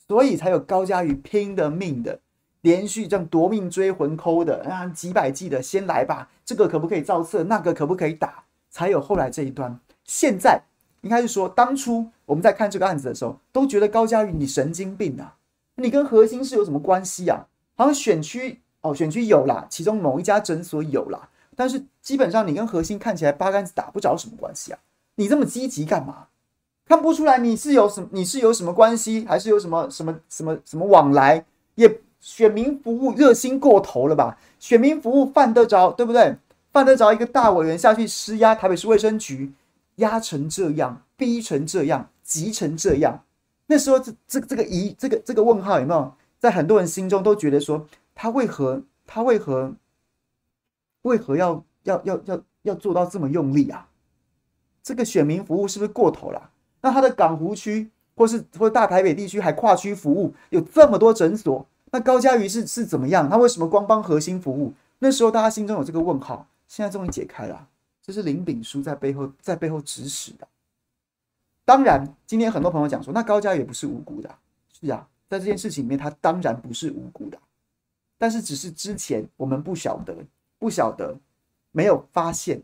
[0.07, 2.21] 所以才有高嘉宇拼的命的。
[2.63, 7.45] 连续这样夺命追魂抠的啊，几百计的先来吧，这个可不可以造册？
[7.45, 8.45] 那个可不可以打？
[8.71, 9.79] 才有后来这一段。
[10.05, 10.61] 现在
[11.03, 15.37] 应该是说，当初我们在看这个案子的时候，都觉得高嘉瑜你神经病啊，
[15.77, 17.47] 你跟核心是有什么关系啊？
[17.77, 24.79] 好像选区哦，选区有啦，其中某一家诊所有啦，但是基本上你跟核心看起来八竿子打不着什么关系啊？
[25.15, 26.27] 你这么积极干嘛？
[26.87, 28.09] 看不出来你是有什么？
[28.13, 29.27] 你是有什么关系？
[29.27, 31.45] 还是有什么什么什么什么往来？
[31.75, 34.39] 也选民服务热心过头了吧？
[34.59, 36.37] 选民服务犯得着对不对？
[36.73, 39.53] 犯得着一个大委员下去施压台北市卫生局，
[39.97, 43.25] 压成这样，逼成这样，急成这样。
[43.67, 49.75] 那时候这这这个疑这个这个问号有没有在很多人心中都觉得说他为何他为何
[51.03, 53.89] 为何要要要要要做到这么用力啊？
[54.83, 56.51] 这个选民服务是不是过头了？
[56.81, 63.29] 那他的港湖区或是或大台北地区还跨区服务有这么多诊所，那高嘉瑜是是怎么样？
[63.29, 64.73] 他为什么光帮核心服务？
[64.99, 67.69] 那时候大家心中有这个问号，现在终于解开了，
[68.03, 70.47] 这是林炳书在背后在背后指使的。
[71.65, 74.35] 当然，今天很多朋友讲说，那高嘉瑜不是无辜的，
[74.73, 77.39] 是啊，在这件事情里面，他当然不是无辜的，
[78.17, 80.17] 但是只是之前我们不晓得，
[80.59, 81.17] 不晓得，
[81.71, 82.63] 没有发现，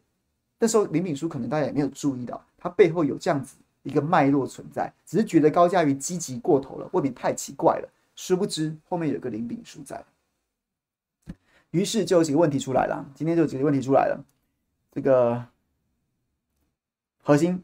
[0.59, 10.05] 那时候林炳书可能大家也没有注意到，他背后有这样子一个脉络存在，只是觉得高嘉瑜积极过头了，未免太奇怪了，殊不知后面有个林炳书在，
[11.71, 14.25] 于是就有几个问题出来了，今天就有几个问题出来了，
[14.93, 15.45] 这个
[17.23, 17.63] 核心。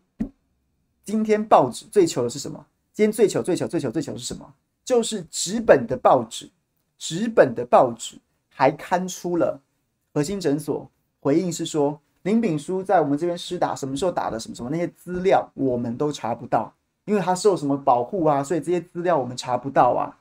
[1.03, 2.65] 今天报纸最糗的是什么？
[2.93, 4.55] 今天最糗、最糗、最糗、最糗是什么？
[4.85, 6.51] 就是纸本的报纸，
[6.99, 9.61] 纸本的报纸还刊出了
[10.13, 10.89] 核心诊所
[11.21, 16.73] 回应，是说林炳书在我们这边施打，什么时候打的，什么什么那些资料我们都查不到，
[17.05, 20.20] 因为他受什么保护啊，所以这些资料我们查不到啊。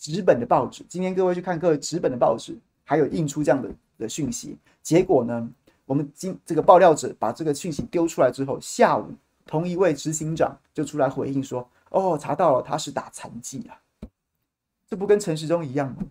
[0.00, 5.48] 纸本的报纸，今天各位去看各位纸本的报纸，还有印出这样的的讯息，结果呢，
[5.84, 9.14] 我们今这个爆料者把这个讯息丢出来之后，下午。
[9.46, 13.74] 同一位执行长就出来回应说：“哦，查到了，他是打残剂啊，
[14.86, 16.04] 这不跟陈时中一样吗？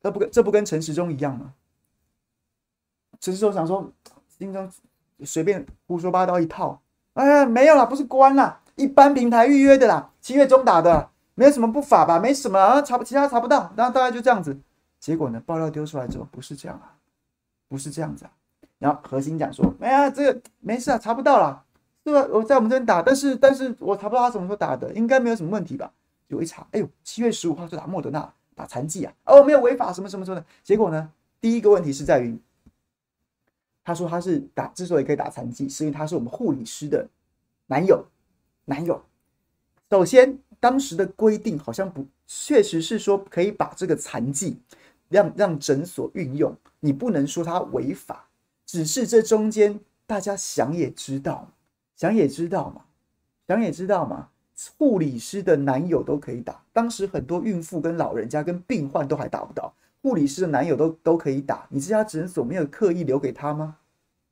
[0.00, 1.52] 这不跟这不跟陈时中一样吗？”
[3.20, 3.92] 陈时中想说，
[4.38, 4.70] 心中
[5.22, 6.80] 随便胡说八道一套，
[7.12, 12.18] 哎，没有啦，不是关啦，一般平台预约的啦，七月中打的，没有什么不法吧？
[12.18, 14.58] 没什么啊，查不其他查不到，然后大概就这样子。
[14.98, 16.98] 结果呢，爆料丢出来之后，不是这样啊，
[17.68, 18.32] 不是这样子啊。
[18.80, 21.64] 然后核心讲说：“哎呀，这个没事啊，查不到了。”
[22.02, 22.26] 对吧？
[22.32, 25.92] 我在我们这边打，但是但是我查不到他什么时候打的，应该没有什么问题吧？
[26.26, 29.12] 有一查，哎呦，七月十五号就打莫德纳，打残疾啊！
[29.26, 30.44] 哦，没有违法什么什么什么的。
[30.64, 31.08] 结果呢，
[31.40, 32.36] 第一个问题是在于，
[33.84, 37.06] 他说他是打，之所以可以打残疾，是因为他是我们护理师的
[37.66, 38.04] 男友，
[38.64, 39.00] 男友。
[39.90, 44.58] 首先，当时的规定好像不，确实是说可以把这个残疾
[45.08, 48.28] 让让诊所运用，你不能说它违法，
[48.66, 51.48] 只是这中间大家想也知道。
[51.96, 52.82] 想也知道嘛，
[53.48, 54.28] 想也知道嘛，
[54.76, 56.62] 护理师的男友都可以打。
[56.72, 61.66] 当时很多孕妇跟老人家跟病患都还打不到，护理师的男友都都可以打。
[61.70, 63.78] 你这家诊所没有刻意留给他吗？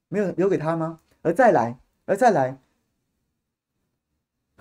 [0.08, 1.00] 没有留给他吗？
[1.22, 2.56] 而再来，而再来，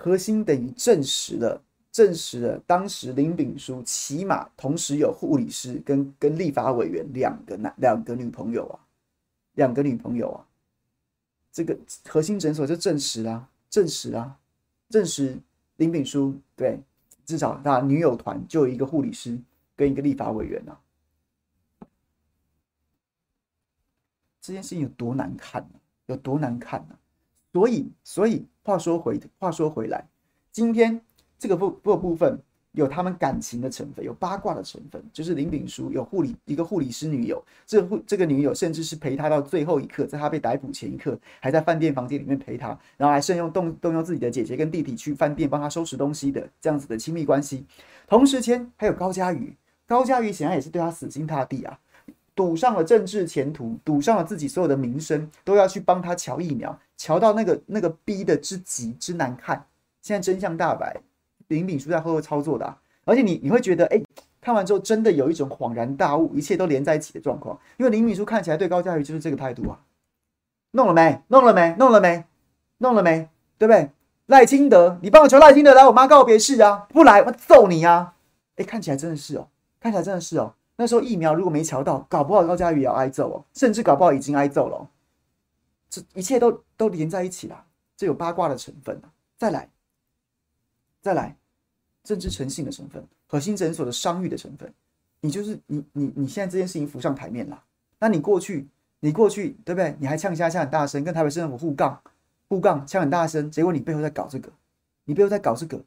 [0.05, 1.59] 核心等于证实了，
[1.91, 8.77] 证实了当时林炳书起码同时有护理师跟跟立法委员两个男两个女朋友啊，
[9.55, 10.45] 两个女朋友啊。
[11.51, 11.75] 这个
[12.07, 14.37] 核心诊所就证实了，证实了，
[14.89, 15.39] 证实
[15.77, 16.79] 林炳书对，
[17.25, 19.35] 至少他女友团就有一个护理师
[19.75, 20.79] 跟一个立法委员啊。
[24.39, 25.79] 这件事情有多难看呢？
[26.05, 26.95] 有多难看呢？
[27.51, 30.03] 所以，所以话说回话说回来，
[30.51, 30.99] 今天
[31.39, 32.37] 这个部部部分。
[32.75, 47.65] 有他们感情的成分，有八卦的成分，就是林炳书有护理一个护理师女友，这护这个女友甚至是陪他到最后一刻，在他被逮捕前一刻，还在饭店房间里面陪他，然后还慎用动动用自己的姐姐跟弟弟去饭店帮他收拾东西的这样子的亲密关系。
[48.09, 49.55] 同时间还有高嘉瑜，
[49.87, 51.79] 高嘉瑜显然也是对他死心塌地啊，
[52.35, 59.65] 赌上了政治前途，赌上了自己所有的名声，都要去帮他瞧疫苗，瞧到那个那个逼的之极之难看，
[60.01, 60.95] 现在真相大白。
[61.47, 64.01] 林炳书在后头操作的、啊，而且你你会觉得，哎，
[64.41, 67.59] 看完之后真的有一种恍然大悟，一切都连在一起的状况。
[67.77, 69.79] 因为林炳书看起来对高嘉瑜就是这个态度啊，
[70.71, 71.21] 弄了没？
[71.27, 71.75] 弄了没？
[71.77, 72.25] 弄了没？
[72.79, 73.29] 弄了没？
[73.57, 73.91] 对不对？
[74.25, 78.15] 赖清德，你帮我求赖清德来我妈告别式啊，不来我揍你啊！
[78.55, 79.47] 哎，看起来真的是哦，
[79.79, 80.55] 看起来真的是哦。
[80.77, 84.89] 那时候疫苗如果没瞧到，搞不好高嘉瑜也要挨揍哦，甚至搞不好已经挨揍了、
[86.01, 89.01] 这一切都都连在一起了，这有八卦的成分。
[89.37, 89.69] 再来。
[91.01, 91.37] 再来，
[92.03, 94.73] 政治诚信的成分，核心诊所的商誉的成分，
[95.21, 97.63] 你就是你你你现在这件事情浮上台面了，
[97.99, 98.67] 那你过去
[99.01, 99.95] 你过去对不对？
[99.99, 102.01] 你还呛虾呛很大声，跟台北市政府互杠
[102.47, 104.51] 互杠呛很大声，结果你背后在搞这个，
[105.03, 105.79] 你背后在搞这个。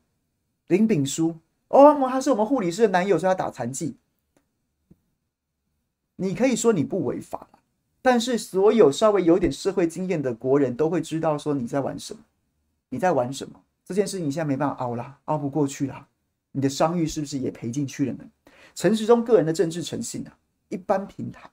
[0.69, 3.97] 林炳书哦，他是我们护理师的男友，所以他打残疾。
[6.15, 7.49] 你可以说你不违法，
[8.11, 12.21] 但是所有稍微有点社会经验的国人都会知道说你在玩什么，
[12.89, 13.61] 你在玩什么？
[13.85, 16.09] 这件事你现在没办法熬了，熬不过去了，
[16.53, 18.25] 你的商誉是不是也赔进去了呢？
[18.75, 20.35] 陈时中个人的政治诚信啊，
[20.71, 21.51] 一般平台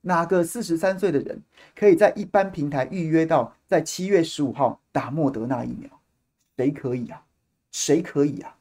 [0.00, 1.40] 哪个四十三岁的人
[1.76, 5.88] 可以在一般平台预约到在七月十五号打莫德纳疫苗？
[6.56, 7.24] 谁可以啊？
[7.70, 8.56] 谁可以啊？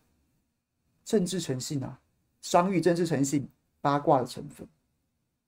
[1.04, 1.98] 政治诚信啊，
[2.44, 3.50] 商誉、政治诚信、
[3.82, 4.68] 八卦的成分。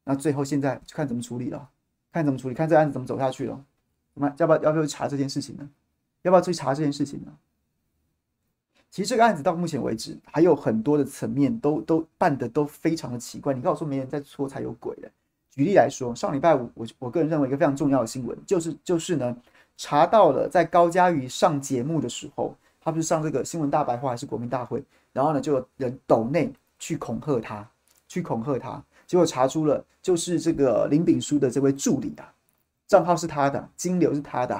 [0.03, 1.69] 那最后现在就看怎么处理了，
[2.15, 3.61] 看怎么处理，看这案子怎么走下去了。
[4.13, 5.69] 我们要不要要不要去查这件事情呢？
[6.21, 7.31] 要不要去查这件事情呢？
[8.89, 13.53] 其实这个案子到目前为止还有很多的层面都都办得都非常的奇怪。
[13.53, 15.11] 你告诉我没人在搓才有鬼的。
[15.51, 19.35] 举例来说，上礼拜五我我个人认为一个非常重要的新闻就是就是呢
[19.75, 27.69] 查到了在高嘉瑜上节目的时候，他不是上这个新闻大白话还是国民大会，然后呢就有人抖内去恐吓他，
[28.07, 28.81] 去恐吓他。
[29.07, 32.33] 结果查出了，就是这个林炳书的这位助理啊，
[32.87, 34.55] 账号是他的，金流是他的，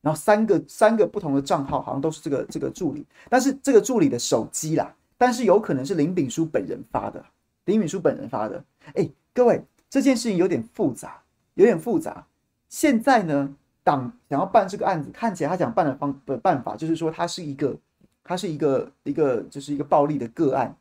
[0.00, 7.24] 然后三个三个不同的账号好像都是这个这个助理，但是这个助理的手机啦，但是有可能是林炳书本人发的，
[7.64, 8.62] 林炳书本人发的。
[8.94, 11.20] 哎，各位，这件事情有点复杂，
[11.54, 12.26] 有点复杂。
[12.68, 17.76] 现在呢，党想要办这个案子，看起来他想办的方的办法就是说，他是一个，
[18.24, 20.74] 他是一个一个就是一个暴力的个案，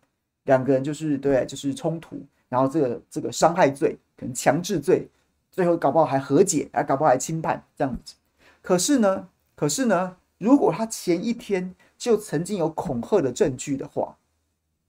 [0.45, 2.21] 两个人就是对，就是冲突。
[2.49, 5.07] 然后这个这个伤害罪，可能强制罪，
[5.51, 8.15] 最后搞不好还和解，还搞不好还轻判这样子。
[8.61, 14.15] 可是呢，可是呢，如果他前一天就曾经有恐吓的证据的话，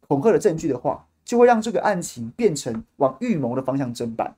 [0.06, 4.34] 恐吓的证据的话，就会让这个案情变成往预谋的方向侦办。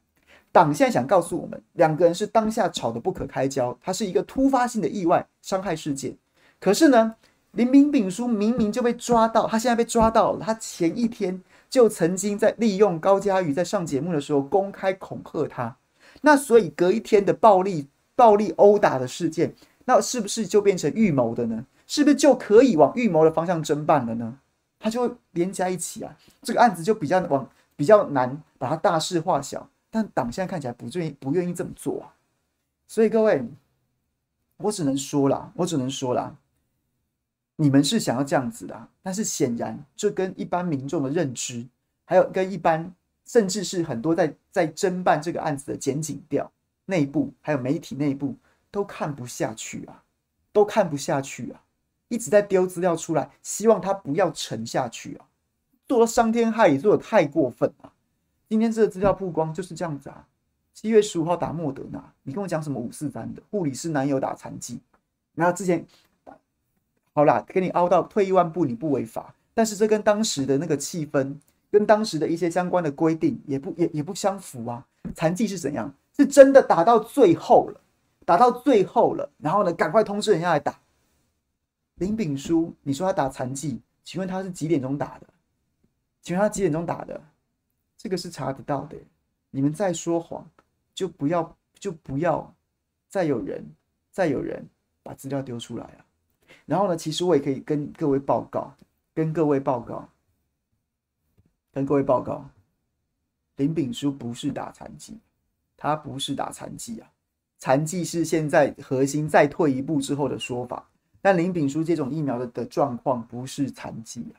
[0.53, 6.17] 党现在想告诉我们，两个人是当下吵得不可开交，它是一个突发性的意外伤害事件。
[6.59, 7.15] 可是呢，
[7.53, 11.41] 林明炳书明明就被抓到，他现在被抓到了，他前一天。
[11.71, 15.77] 就曾经在利用高嘉瑜在上节目的时候公开恐吓他，
[16.23, 19.55] 那所以隔一天的暴力暴力殴打的事件，
[19.85, 21.65] 那是不是就变成预谋的呢？
[21.87, 24.39] 是不是就可以往预谋的方向侦办了呢？
[24.81, 32.15] 他就会连在一起啊，这个案子就比较往比较难把它大事化小，但党现在看起来不愿意不愿意这么做啊，
[32.89, 33.45] 所以各位，
[34.57, 36.35] 我只能说啦，我只能说啦。
[37.61, 41.67] 你们是想要这样子的，啊但是显然这跟一般民众的认知，
[42.07, 42.91] 还有跟一般
[43.27, 46.51] 甚至是很多在在侦办这个案子的检警调
[46.87, 48.35] 内部，还有媒体内部
[48.71, 50.03] 都看不下去啊，
[50.55, 51.61] 都看不下去啊，
[52.09, 55.27] 一直在丢资料出来，希望他不要沉下去啊，
[55.87, 57.93] 做了伤天害理，做的太过分了。
[58.49, 60.27] 今天这个资料曝光就是这样子啊，
[60.73, 64.81] 七月十五号打莫德纳，你跟我讲什么五四三的护理师男友打残疾，
[65.35, 65.87] 然后之前。
[67.21, 71.37] 好啦，给你凹到退一万步，你不违法，但是这跟当时的那个气氛，
[71.71, 74.87] 跟当时的一些相关的规定也不也也不相符啊。
[75.15, 75.95] 残疾是怎样？
[76.17, 77.81] 是真的打到最后了，
[78.25, 80.81] 打到最后了，然后呢，赶快通知人家来打。
[81.97, 85.27] 林炳书，你说他打残疾，请问他是几点钟打的？
[86.23, 87.21] 请问他几点钟打的？
[87.99, 88.97] 这个是查得到的。
[89.51, 90.49] 你们再说谎，
[90.95, 92.51] 就不要就不要
[93.11, 93.63] 再有人
[94.11, 94.67] 再有人
[95.03, 96.01] 把资料丢出来啊！
[96.71, 98.73] 然后呢，其实我也可以跟各位报告，
[99.13, 100.09] 跟各位报告，
[101.73, 102.49] 跟各位报告，
[103.57, 105.19] 林炳书不是打残疾，
[105.77, 107.11] 他不是打残疾啊，
[107.59, 110.89] 残疾是现在核心再退一步之后的说法，
[111.21, 114.39] 但林炳书这种疫苗的的状况不是残疾啊，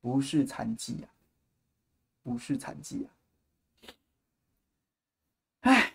[0.00, 1.10] 不是残疾啊，
[2.22, 3.90] 不是残疾啊，
[5.62, 5.94] 哎，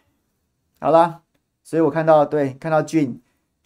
[0.81, 1.23] 好啦，
[1.63, 3.21] 所以我看到对，看到俊。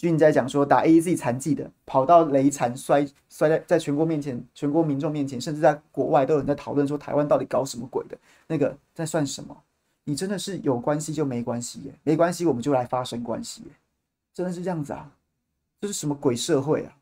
[0.09, 8.17] 俊在讲说打 AZ 残疾的跑到雷残摔摔在在全国面前，全国民众面前，甚至在国外都有人在讨论说台湾到底搞什么鬼的？
[8.47, 9.55] 那个在算什么？
[10.03, 11.93] 你真的是有关系就没关系耶？
[12.03, 13.69] 没关系我们就来发生关系耶？
[14.33, 15.11] 真的是这样子啊？
[15.79, 16.97] 这是什么鬼社会啊？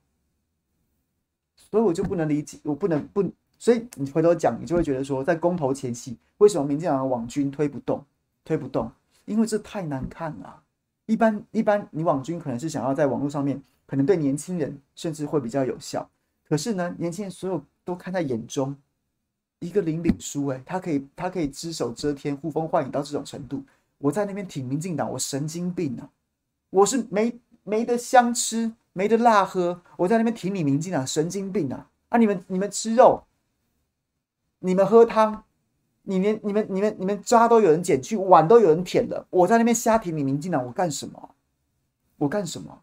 [1.55, 3.23] 所以我就不能理解，我不能不，
[3.57, 8.03] 所以你回头讲，你就会觉得说，在公投前夕，为什么民进党的网军推不动？
[8.43, 8.91] 推不动，
[9.25, 10.63] 因为这太难看了。
[11.09, 16.07] 一般一般，你网军可能是想要在网络上面，可能对年轻人甚至会比较有效。
[16.47, 18.75] 可是呢，年轻人所有都看在眼中，
[19.57, 23.63] 一个林炳书，诶，他可以他可以只手遮天、呼风唤雨到这种程度。
[23.97, 26.07] 我在那边挺民进党，我神经病啊！
[26.69, 31.89] 我是没没得香吃，没得辣喝，我在那边挺你民进党，神经病啊！
[32.09, 33.23] 啊，你们你们吃肉，
[34.59, 35.43] 你们喝汤。
[36.09, 41.35] 你连你们你们你们渣都有人捡去，碗都有人舔了，我在那边瞎挺你民进党，我干什么？
[42.17, 42.81] 我干什么？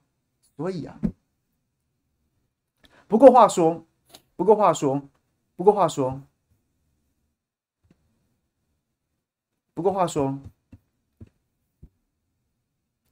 [0.57, 1.01] 所以啊，
[3.09, 3.85] 不过话说，
[4.37, 5.03] 不过话说，
[5.57, 6.23] 不过话说，
[9.75, 10.39] 不过话说，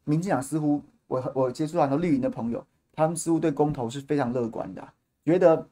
[0.05, 4.93] 民进党似乎我我接触很多绿营的朋友，他们似乎对公投是非常乐观的，
[5.25, 5.69] 觉得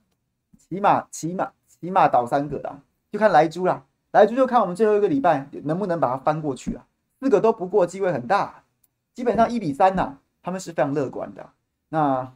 [0.58, 2.82] 起码起码起码倒三个啦，
[3.12, 6.86] 就看莱猪啦，来猪就看我们最后一个礼拜能不能把它翻过去啊，
[7.20, 8.62] 四个都不过机会很大，
[9.14, 11.50] 基本上一比三呐，他们是非常乐观的。
[11.88, 12.32] 那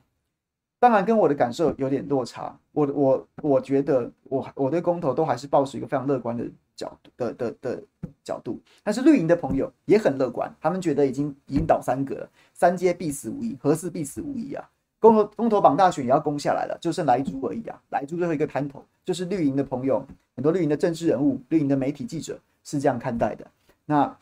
[0.78, 7.82] 当然跟我的感受有点落差，我我我觉得我我对公投都还是抱持一个非常乐观的角度的的的
[8.22, 14.68] 角度，但是绿营的朋友也很乐观，他们觉得已经已经倒三个了，三阶必死无疑，核四必死无疑啊，
[15.08, 20.04] 公投公投榜大选也要攻下来了，就剩莱猪而已啊，莱猪最后一个滩头，就是绿营的朋友，
[20.34, 23.46] 很多绿营的政治人物、绿营的媒体记者是这样看待的，
[23.84, 24.16] 那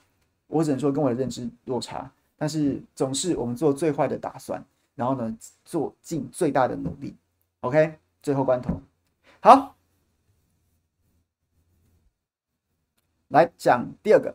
[0.46, 4.62] 我只能说跟我的认知落差，但是总是我们做最坏的打算。
[4.96, 7.16] 然后呢，做尽最大的努力
[7.62, 8.80] ，OK，最后关头，
[9.40, 9.74] 好，
[13.26, 14.32] 来讲第二个。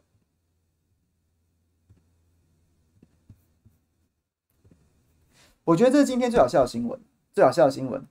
[5.70, 7.00] 我觉得这是今天最好笑的新闻，
[7.32, 8.04] 最好笑的新闻，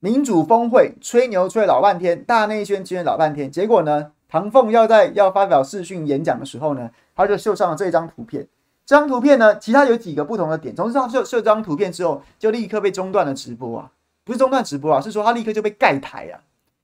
[0.00, 8.46] 民主峰会吹牛吹老半天，大内宣吹老半天，结果呢，唐凤要在要发表视讯演讲的时候呢，他就秀上了这张图片。
[8.84, 10.76] 这张图片呢，其他有几个不同的点。
[10.76, 13.90] 总之，他秀秀这张图片之后，就立刻被中断了直播啊，
[14.22, 16.36] 不是中断直播啊，是说他立刻就被盖台啊，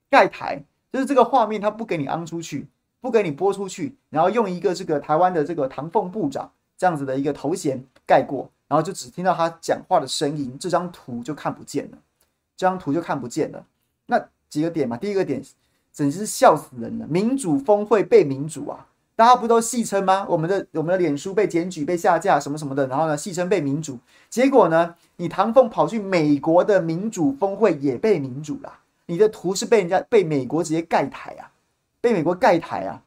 [0.09, 2.67] 盖台就是这个画面他不给你安出去，
[3.03, 11.99] 不给你播出去，然后用一个这个台湾的这个唐凤部长这样子的一个头衔盖过，然后就只听到他讲话的声音，这张图就看不见了，
[12.57, 13.67] 这张图就看不见了。
[14.07, 15.43] 那几个点嘛，第一个点，
[15.91, 18.87] 简直是笑死人了，民主峰会被民主啊。
[19.17, 20.25] 大家不都戏称吗？
[20.29, 23.99] 我们的我们的脸书被检举、被下架什么什么的，然后呢，戏称被民主。
[24.29, 28.73] 结果呢，你唐凤跑去美国的民主峰会也被民主了。
[29.07, 31.51] 你的图是被人家被美国直接盖台啊，
[32.01, 33.03] 被美国盖台啊，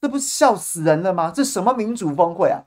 [0.00, 1.32] 这不是笑死人了吗？
[1.34, 2.62] 这什么民主峰会啊？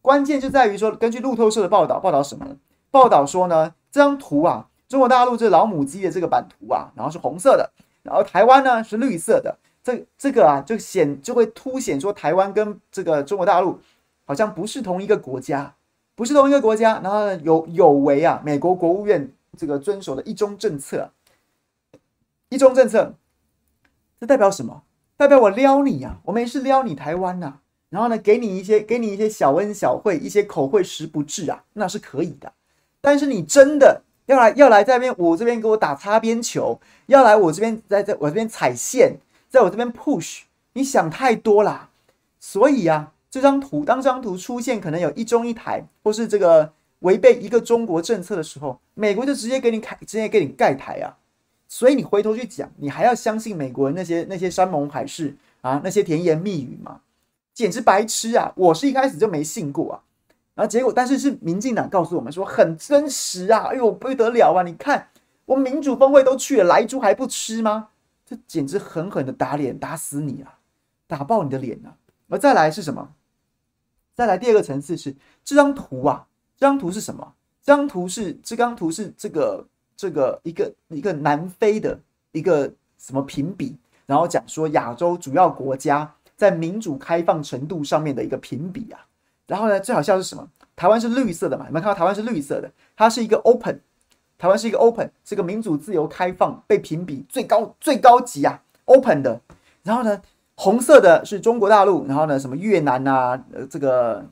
[0.00, 2.56] 关键就在于说，根据路透社的报道，报道什么呢？
[2.90, 7.70] 报道说呢，这张图啊，中国大陆这老母鸡的这个版图啊，然后是红色的，
[8.02, 9.58] 然后台湾呢是绿色的。
[9.82, 13.80] 这这个啊，就显就会凸显说台湾跟这个中国大陆
[14.24, 15.74] 好像不是同一个国家，
[16.14, 17.00] 不是同一个国家。
[17.02, 21.10] 然后呢，有有违啊，美国国务院这个遵守的一中政策，
[22.50, 23.14] 一中政策，
[24.20, 24.82] 这代表什么？
[25.16, 27.58] 代表我撩你啊，我没事撩你台湾呐、
[27.90, 32.52] 然后呢，给你一些给你一些小恩小惠，一些口惠实不至啊，那是可以的。
[33.00, 39.16] 但是你真的要来要来这边我这边给我打擦边球，要来我这边在在我这边踩线。
[39.50, 40.40] 在我这边 push，
[40.74, 41.88] 你想太多啦。
[42.38, 51.16] 所以啊，这张图当这张图出现，可能有一中一台，或是这个违背一个中国政策的时候，美国就直接给你开，直接给你盖台啊。
[51.66, 57.00] 所以你回头去讲，你还要相信美国人那些那些山盟海誓啊，那些甜言蜜语吗？
[57.58, 58.52] 简直白痴啊！
[58.54, 59.98] 我是一开始就没信过啊。
[60.54, 64.62] 然后结果，但是是民进党告诉我们说很真实啊，哎呦不得了啊！
[64.62, 65.08] 你看
[65.44, 67.88] 我们民主峰会都去了，莱猪还不吃吗？
[68.24, 70.60] 这简直狠狠的打脸，打死你啊，
[71.08, 71.96] 打爆你的脸啊！
[72.28, 73.12] 而再来是什么？
[74.14, 77.34] 再来第二个层次是这张图啊，这张图是什么？
[77.60, 81.98] 这张图是这张图是这个这个一个一个南非的
[82.30, 89.04] 一个什么评比，然后讲说亚洲主要国家在民主开放程度上面的一个评比啊。
[89.46, 90.48] 然后呢，最好笑是什么？
[90.76, 91.66] 台湾是绿色的嘛？
[91.66, 92.70] 你们看到台湾是绿色的？
[92.96, 93.80] 它是一个 open。
[94.38, 99.40] 台湾是一个 open，是个民主、自由、开放，被评比最高、最高级啊，open 的。
[99.82, 100.22] 然后呢，
[100.54, 104.24] 红色的是中国大陆，然后呢，什么越南啊，呃，这个、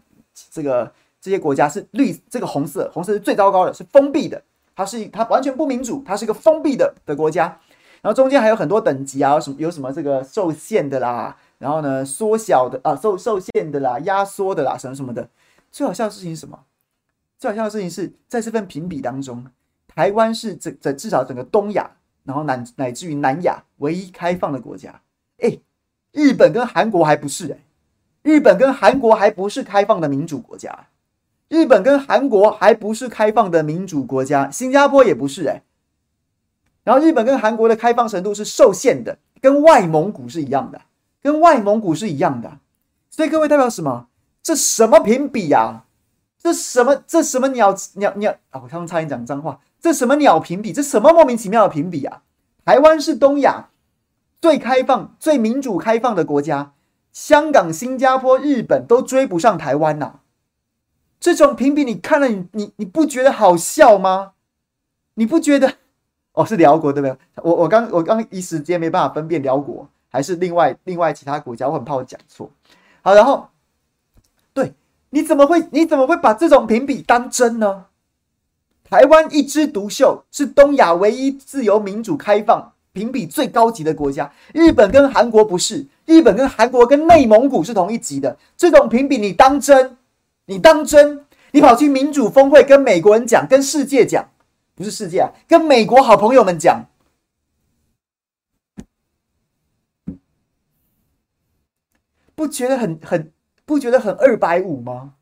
[0.52, 4.40] 这个这些国家是绿，这个红色，红色是最糟糕的，是封闭的，
[4.76, 7.58] 它是它完全不民主，它是一个封闭的的国家。
[8.00, 15.28] 然后中间还有很多等级啊，什么有什么这个受限的啦，然后呢，缩小的啊，受受限的啦，压缩的啦，什么什么的。
[15.70, 16.64] 最好笑的事情是什么？
[17.38, 19.46] 最好笑的事情是在这份评比当中。
[19.86, 21.90] 台湾是整整至少整个东亚，
[22.24, 25.00] 然后乃乃至于南亚唯一开放的国家。
[25.38, 25.58] 哎，
[26.12, 27.58] 日本跟韩国还不是哎，
[28.22, 30.88] 日本跟韩国还不是开放的民主国家，
[31.48, 35.62] 日本跟韩国还不是开放的民主国家，新加坡也不是哎。
[36.84, 40.82] 然后日本跟韩国的开放程度是受限的，跟外蒙古是一样的，
[41.26, 42.58] 跟外蒙古是一样的。
[43.10, 44.06] 所以各位代表什么？
[44.44, 45.82] 这什么评比呀？
[46.38, 48.60] 这什么这什么鸟鸟鸟啊！
[48.62, 49.58] 我刚刚差点讲脏话。
[49.80, 50.72] 这什么鸟评比？
[50.72, 52.22] 这什么莫名其妙的评比啊？
[52.64, 53.70] 台湾是东亚
[54.40, 56.74] 最开放、最民主开放的国家，
[57.12, 60.20] 香港、新加坡、日本都追不上台湾呐、
[61.18, 64.34] 这种评比你看了你你你不觉得好笑吗？
[65.14, 65.74] 你不觉得？
[66.34, 67.16] 哦，是辽国对不对？
[67.42, 72.50] 我我刚我刚一时间没办法分辨辽国还是另外另外其他国家，我很怕我讲错。
[73.02, 73.48] 好，然后
[74.54, 74.72] 对。
[75.10, 77.84] 你怎么会你怎么会把这种评比当真呢？
[78.82, 84.30] 台湾一枝独秀，是东亚唯一自由民主开放、评比最高级的国家。
[84.52, 88.36] 日本跟韩国不是，日本跟韩国跟内蒙古是同一级的。
[88.56, 89.96] 这种评比你当真？
[90.46, 91.24] 你当真？
[91.52, 94.28] 你跑去民主峰会跟美国人讲，跟世界讲，
[94.74, 96.84] 不是世界啊，跟美国好朋友们讲。
[102.36, 103.32] 不觉得很很
[103.64, 105.14] 不觉得很二百五吗？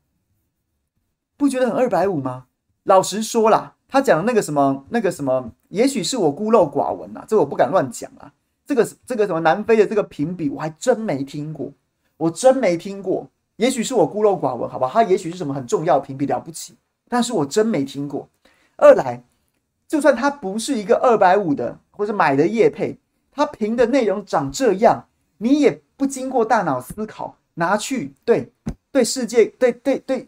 [1.37, 2.45] 不觉得很二百五吗？
[2.83, 8.31] 老实说啦，他讲的那个什么那个什么，也许是我孤陋寡闻啊，这我不敢乱讲啊。
[8.65, 11.71] 这个这个什么南非的这个评比，我还真没听过，
[12.17, 13.27] 我真没听过。
[13.55, 14.89] 也许是我孤陋寡闻，好吧？
[14.91, 16.75] 他也许是什么很重要评比，了不起，
[17.07, 18.27] 但是我真没听过。
[18.75, 19.23] 二来，
[19.87, 22.99] 就算他不是一个二百五的或者买的业配，
[23.31, 25.07] 他评的内容长这样，
[25.37, 25.81] 你也。
[25.97, 28.51] 不经过大脑思考，拿去对
[28.91, 30.27] 对世界对对对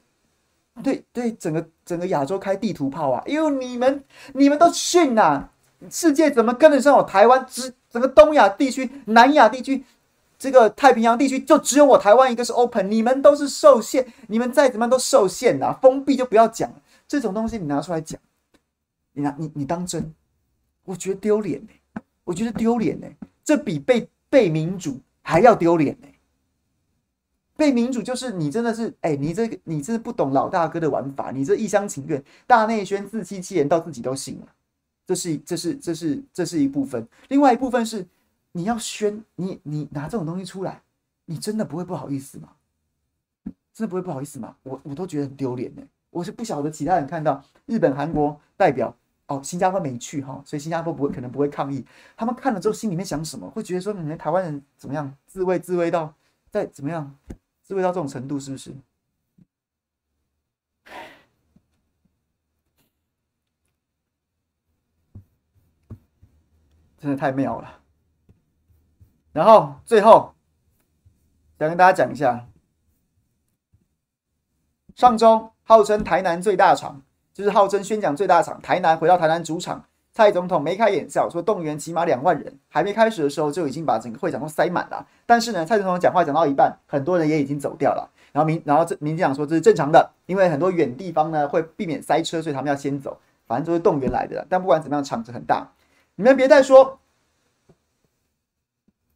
[0.83, 3.23] 对对整个整个亚洲开地图炮啊！
[3.25, 4.03] 因为你们
[4.33, 5.49] 你们都逊呐、
[5.89, 7.45] 世界怎么跟得上我台湾？
[7.49, 9.83] 只整个东亚地区、南亚地区、
[10.37, 16.71] 这个太平洋地区，就只有我台湾一个是 open，你们都是受限，你们再怎么样都受限呐、封闭就不要讲
[17.07, 18.19] 这种东西，你拿出来讲，
[19.13, 20.13] 你拿你你当真？
[20.85, 23.07] 我觉得丢脸呢，我觉得丢脸呢，
[23.43, 24.99] 这比被被民主。
[25.27, 26.07] 还要丢脸呢？
[27.57, 34.47] 被民主就是你真的是哎、你这个你这是不懂老大哥的玩法，你这一厢情愿、大内宣、自欺欺人，到自己都信了。
[35.05, 38.07] 这是这是这是这是一部分，另外一部分是
[38.53, 40.81] 你要宣你你拿这种东西出来，
[41.25, 42.47] 你真的不会不好意思吗？
[43.73, 44.55] 真的不会不好意思吗？
[44.63, 45.81] 我我都觉得很丢脸呢。
[46.09, 48.95] 我是不晓得其他人看到日本、韩国代表。
[49.27, 51.85] 哦，新加坡没去哈，所以新加坡不会可能不会抗议。
[52.15, 53.49] 他们看了之后心里面想什么？
[53.49, 55.13] 会觉得说你们台湾人怎么样？
[55.25, 56.15] 自卫自卫到
[56.49, 57.13] 在怎么样？
[57.61, 58.73] 自卫到这种程度是不是？
[66.97, 67.81] 真的太妙了。
[69.33, 70.33] 然后最后
[71.59, 72.47] 想跟大家讲一下，
[74.95, 77.03] 上周号称台南最大厂。
[77.37, 85.05] 就是号称宣讲最大场，台南回到台南主场，蔡总统眉开眼笑，说动员起码两万人，还没开始的时候就已经把整个会场都塞满了。
[85.27, 88.09] 但是呢，蔡总统讲话讲到一半，很多人也已经走掉了。
[88.31, 93.15] 然后民，然后这民进党说这是正常的，因为很多远地方呢会避免塞车，所以他们要先走。
[93.45, 94.43] 反正都是动员来的。
[94.49, 95.69] 但不管怎么样，场子很大。
[96.15, 96.97] 你们别再说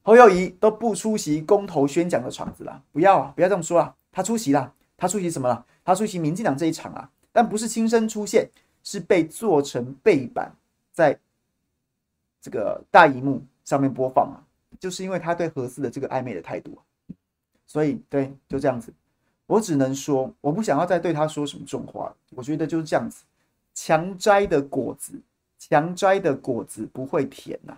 [0.03, 3.95] 侯友宜都不出席公投宣讲的场子了，不要啊，不要这么说啊。
[4.11, 5.65] 他出席了，他出席什么了？
[5.83, 7.09] 他出席民进党这一场啊。
[7.31, 8.49] 但不是亲身出现，
[8.83, 10.51] 是被做成背板，
[10.91, 11.17] 在
[12.41, 14.37] 这个大荧幕上面播放啊，
[14.79, 16.77] 就是因为他对何四的这个暧昧的态度，
[17.65, 18.93] 所以对，就这样子。
[19.45, 22.15] 我只能说，我不想要再对他说什么重话。
[22.29, 23.23] 我觉得就是这样子，
[23.73, 25.21] 强摘的果子，
[25.59, 27.77] 强摘的果子不会甜呐，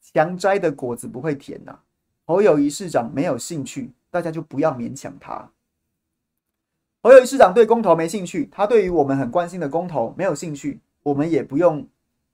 [0.00, 1.78] 强摘的果子不会甜呐。
[2.24, 5.48] 侯友宜市长没有兴趣，大家就不要勉强他。
[7.02, 11.86] 侯友宜市长对公投没兴趣，他对于我们很关心的公投没有兴趣，我们也不用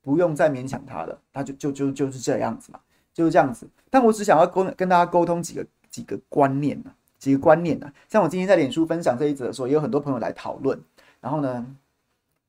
[0.03, 2.81] 不用再勉强他了，他就就就就是这样子嘛，
[3.15, 3.69] 就是这样子。
[3.89, 7.89] 但我只想要沟跟大家沟通几个几个观念呢，几个观念呢。
[8.09, 10.77] 像我今天在脸书分享这一则的时候，也有很多朋友来讨论。
[11.21, 11.65] 然后呢，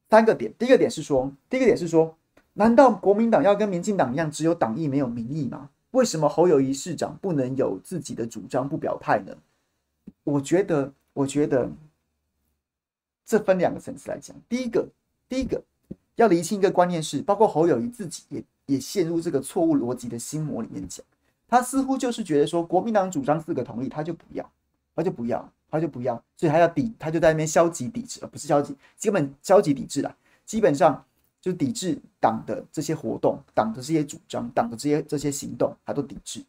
[0.10, 2.18] 三个点，第一个点是说，第一个点是说，
[2.54, 5.70] 难道国民党要跟民进党一样，只有党意没有民意吗？
[5.92, 9.36] 为什么侯友宜市长不能有自己的主张不表态呢？
[10.24, 11.70] 我觉得，我觉得。
[13.28, 14.88] 这分两个层次来讲，第一个，
[15.28, 15.62] 第一个
[16.16, 21.06] 要厘清一个观念是，包括侯友宜自己也也陷入这个错误逻辑的心魔里面讲，
[21.46, 24.50] 他似乎就是觉得说，国民党主张四个同意，他就不要，
[24.96, 30.16] 他就不要，他就不要，所以他要抵，他就在那边消极抵制，而不是消极，基本消极抵制了，
[30.46, 31.06] 基本上
[31.42, 36.42] 就抵制党的这些活动，党的这些主张，党的这些这些行动，他都抵制。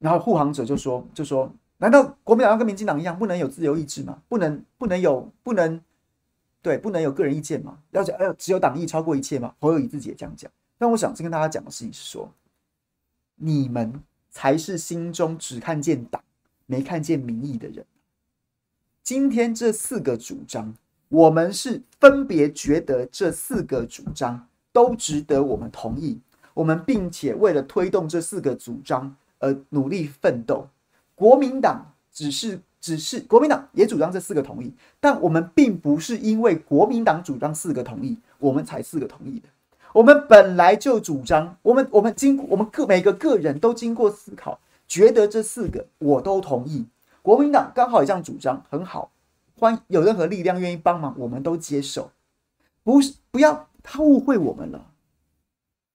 [0.00, 1.48] 然后护航者就说，就说。
[1.82, 4.22] 难道国民党要跟民进党一样，不能有自由意志吗？
[4.28, 5.80] 不能，不能有，不能，
[6.62, 7.76] 对，不能有个人意见吗？
[7.90, 9.52] 要讲，要只有党意超过一切吗？
[9.58, 10.48] 侯友宜自己也这样讲。
[10.78, 12.32] 但我想，先跟大家讲的事情是说，
[13.34, 16.22] 你们才是心中只看见党，
[16.66, 17.84] 没看见民意的人。
[19.02, 20.72] 今天这四个主张，
[21.08, 26.20] 我们是分别觉得这四个主张都值得我们同意，
[26.54, 30.68] 我们并且为了推动这四个主张而努力奋斗。
[31.22, 39.48] 国民党只是只是国民党也主张这四个同意，但我们并不是因为国民党主张四个同意，我们才四个同意的。
[39.92, 44.58] 我们本来就主张，我们我们经我们个每个个人都经过思考，
[44.88, 46.86] 觉得这四个我都同意。
[47.22, 49.12] 国民党刚好也这样主张，很好，
[49.56, 52.10] 欢有任何力量愿意帮忙，我们都接受。
[52.82, 54.90] 不是，不要他误会我们了，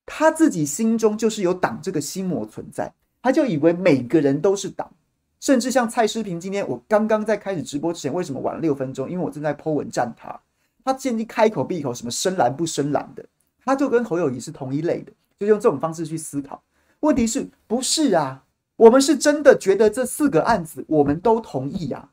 [0.05, 4.89] 他自己心中就是有党这个心魔存在，他就以为每个人都是党，
[5.39, 9.09] 甚至像蔡诗平今天，我刚刚在开始直播之前，为什么晚了六分钟？
[9.09, 10.39] 因为我正在 po 文站他，
[10.83, 13.25] 他建议开口闭口什么深蓝不深蓝的，
[13.63, 16.63] 他就跟侯友谊是同一类的，就用这种方式去思考。
[17.01, 18.43] 问题是不是啊？
[18.77, 22.09] 我们是真的觉得这四个案子我们都同意啊？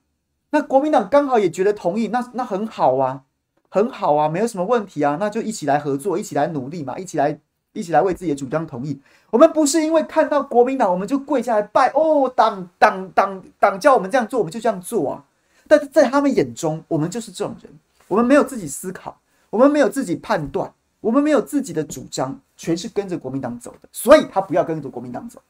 [0.51, 3.25] 那国民党刚好也觉得同意，那那很好啊，
[3.69, 7.41] 很好啊，没有什么问题啊，那就一起来合作，一起来努力嘛，一起来
[7.75, 8.99] 一起来为自己的主张同意。
[9.31, 15.25] 我们不是因为看到国民党我们就跪下来拜哦，党党党党叫我们这样做，我们就这样做啊。
[15.69, 17.71] 但在他们眼中，我们就是这种人，
[18.09, 19.19] 我们没有自己思考，
[19.51, 25.41] 我们没有自己判断，我们没有自己的主张，全是跟着国民党走的，所以他不要跟着国民党走。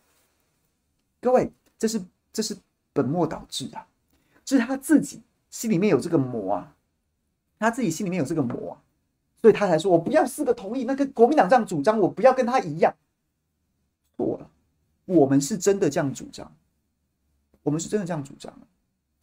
[1.21, 2.03] 各位，这是
[2.33, 2.57] 这是
[2.93, 3.87] 本末倒置啊！
[4.45, 5.21] 这是他自己
[5.51, 6.73] 心里面有这个魔啊，
[7.59, 8.75] 他自己心里面有这个魔啊，
[9.45, 12.95] 所以他才说：“我不要四个同意，那个国民党这样主张，我不要跟他一样。”
[14.17, 14.51] 错了，
[15.05, 16.51] 我们是真的这样主张，
[17.63, 18.51] 我们是真的这样主张，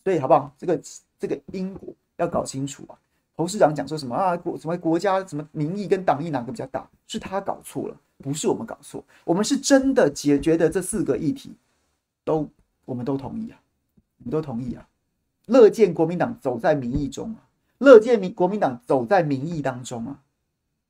[0.04, 0.54] 所以好不好？
[0.60, 0.80] 这个
[1.18, 2.94] 这个因果要搞清楚啊！
[3.36, 4.38] 侯市长讲说什么啊？
[4.38, 6.88] 国什么国家什么民意跟党意哪个比较大？
[7.08, 11.52] 是他搞错了，不是我们搞错，我们是真的解决的这四个议题。
[12.24, 12.48] 都，
[12.86, 13.60] 我们都同意啊，
[14.20, 14.88] 我们都同意啊，
[15.48, 17.42] 乐见国民党走在民意中啊，
[17.82, 20.18] 乐见民国民党走在民意当中啊，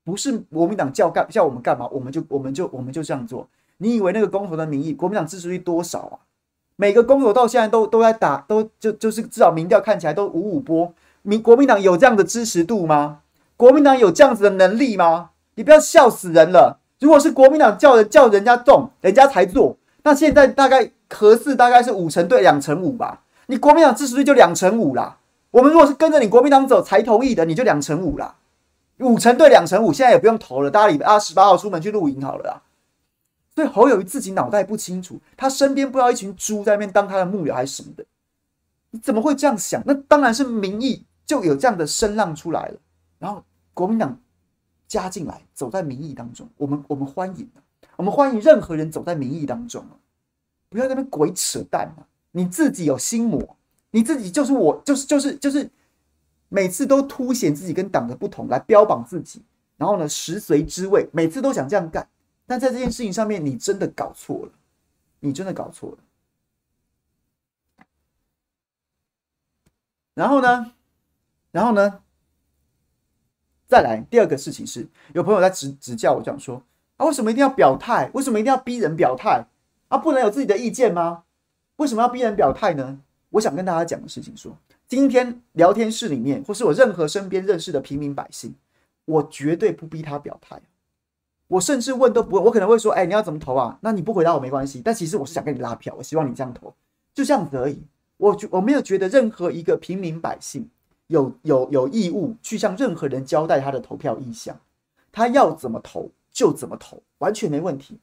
[0.04, 3.48] 不是国民党叫干叫我们干嘛，我们就我们就我们就这样做。
[3.78, 6.16] 你以为那个公投的民意，国民党支持率多少啊？
[6.76, 10.94] 每个公投到现在都都在打，都就就是至少民调看起来都五五波。
[11.22, 13.20] 民国民党有这样的支持度吗？
[13.56, 15.32] 国民党有这样子的能力吗？
[15.56, 16.80] 你不要笑死人了。
[17.00, 20.92] 如果是国民党叫人叫人家动，人家才做，那现在大概。
[21.14, 25.18] 合适大概是五成对两成五吧，你国民党支持率就两成五啦。
[25.52, 28.36] 我们如果是跟着你国民党走才同意的，你就两成五啦。
[29.00, 32.62] 五成对两成五，现在也不用投了，大家礼拜二十八号出门去露营好了啦。
[33.54, 38.06] 所以侯友宜自己脑袋不清楚，他身边不知道一群猪在那边当他的幕僚还是什么的，
[38.92, 39.84] 你怎么会这样想？
[39.86, 42.78] 那当然是民意就有这样的声浪出来了，
[43.20, 43.44] 然后
[43.74, 44.18] 国民党
[44.88, 47.50] 加进来，走在民意当中，我们我们欢迎，
[47.98, 49.84] 我们欢迎任何人走在民意当中。
[50.70, 51.94] 不要在那边鬼扯淡！
[52.32, 53.58] 你自己有心魔，
[53.92, 55.70] 你自己就是我，就是就是就是，
[56.50, 59.42] 每次都凸显自己跟党的不同来标榜自己，
[59.78, 62.08] 然后呢，食髓知味，每次都想这样干。
[62.48, 64.52] 但在这件事情上面，你真的搞错了，
[65.20, 65.98] 你真的搞错了。
[70.14, 70.74] 然后呢，
[71.52, 72.02] 然后呢，
[73.68, 76.62] 再来第二个事情是，有朋友在指指教我讲说
[76.98, 78.12] 啊，为什么一定要表态？
[78.14, 79.46] 为什么一定要逼人表态？
[79.88, 81.24] 啊、不能有自己的意见吗？
[81.78, 83.02] 为什么要逼人表态呢？
[83.32, 84.56] 我想跟大家讲的事情说，
[84.88, 88.54] 今天聊天室里面，或是我任何身边认识的平民百姓，
[89.06, 90.62] 我绝对不逼他表态。
[91.48, 94.82] 我甚至问都不问，我可能会说：“哎，你要怎么投啊？”那你不回答我没关系。
[94.84, 96.74] 但其实我是想跟你拉票，我希望你这样投，
[97.14, 97.82] 就这样子而已。
[98.18, 100.70] 我觉我没有觉得任何一个平民百姓
[101.08, 104.60] 有有有义务去向任何人交代他的投票意向，
[105.12, 108.00] 他要怎么投就怎么投，完全没问题。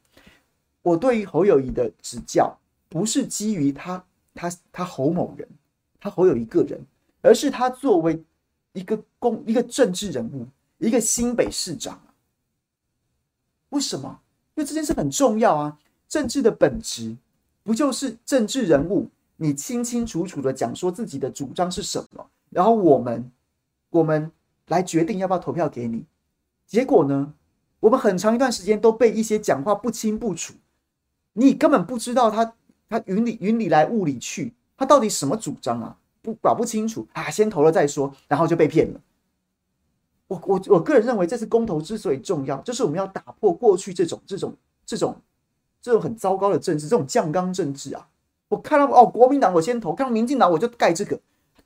[0.83, 2.59] 我对于侯友宜的指教，
[2.89, 4.05] 不是基于他
[4.39, 5.49] 他他侯某人，
[5.99, 6.81] 他侯有一个人，
[7.21, 8.23] 而是他作为
[8.73, 10.47] 一个公一个政治人物，
[10.79, 12.01] 一个新北市长。
[13.71, 14.21] 为什么？
[14.55, 15.77] 因为这件事很重要啊！
[16.09, 17.17] 政治的本质
[17.65, 23.31] 不就是政治人物你清清楚楚的讲说自己的主张是什么，然后我们
[23.91, 24.31] 我们
[24.69, 26.05] 来决定要不要投票给你。
[26.65, 27.35] 结果呢，
[27.81, 30.55] 我们很长一段时间都被一些讲话不清不楚。
[31.33, 32.55] 你根本不知道他
[32.89, 35.97] 他云里云里来雾里去，他到底什么主张啊？
[36.21, 39.01] 不搞不清楚啊，先投了再说，然后就被骗了。
[40.27, 45.17] 我我我个人认为，这次公投之所以重要，就是我们要打破过去这种这种这种
[45.81, 48.09] 这种很糟糕的政治，这种酱缸政治啊。
[48.49, 51.19] 我看到哦，国民党我先投，看到民进党我就盖这个，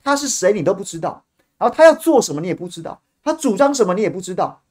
[0.02, 1.24] 他是谁你都不知道，
[1.58, 4.62] 然后他要做什么你也不知道，他主张什么你也不知道。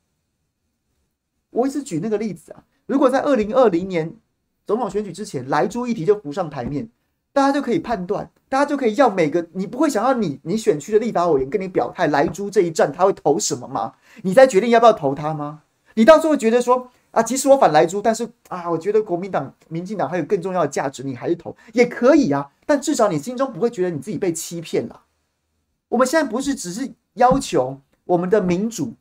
[1.49, 4.15] 我一直举那个例子啊，如果在二零二零年。
[4.65, 6.87] 总统选举之前，莱猪议题就浮上台面，
[7.33, 13.93] 大家就可以判断，大家就可以要每个你不会想要你你选区的立法委员跟你表态，莱猪这一战他会投什么吗？
[14.21, 15.63] 你再决定要不要投他吗？
[15.95, 22.49] 你到时候觉得说啊，即使我反莱猪，但是啊，我觉得国民党、民进党还有更重要的价值，你还是投也可以啊。
[22.65, 25.01] 但至少你心中不会觉得你自己被欺骗了。
[25.89, 28.93] 我们现在不是只是要求我们的民主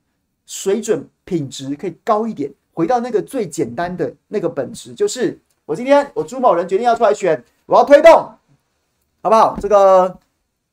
[0.47, 5.39] 水准品质可以高一点，回到那个最简单的那个本质，就是。
[5.71, 8.13] 我今天我朱某人决定要出来选，我要推动
[9.23, 9.57] 好不好？
[9.61, 10.19] 这个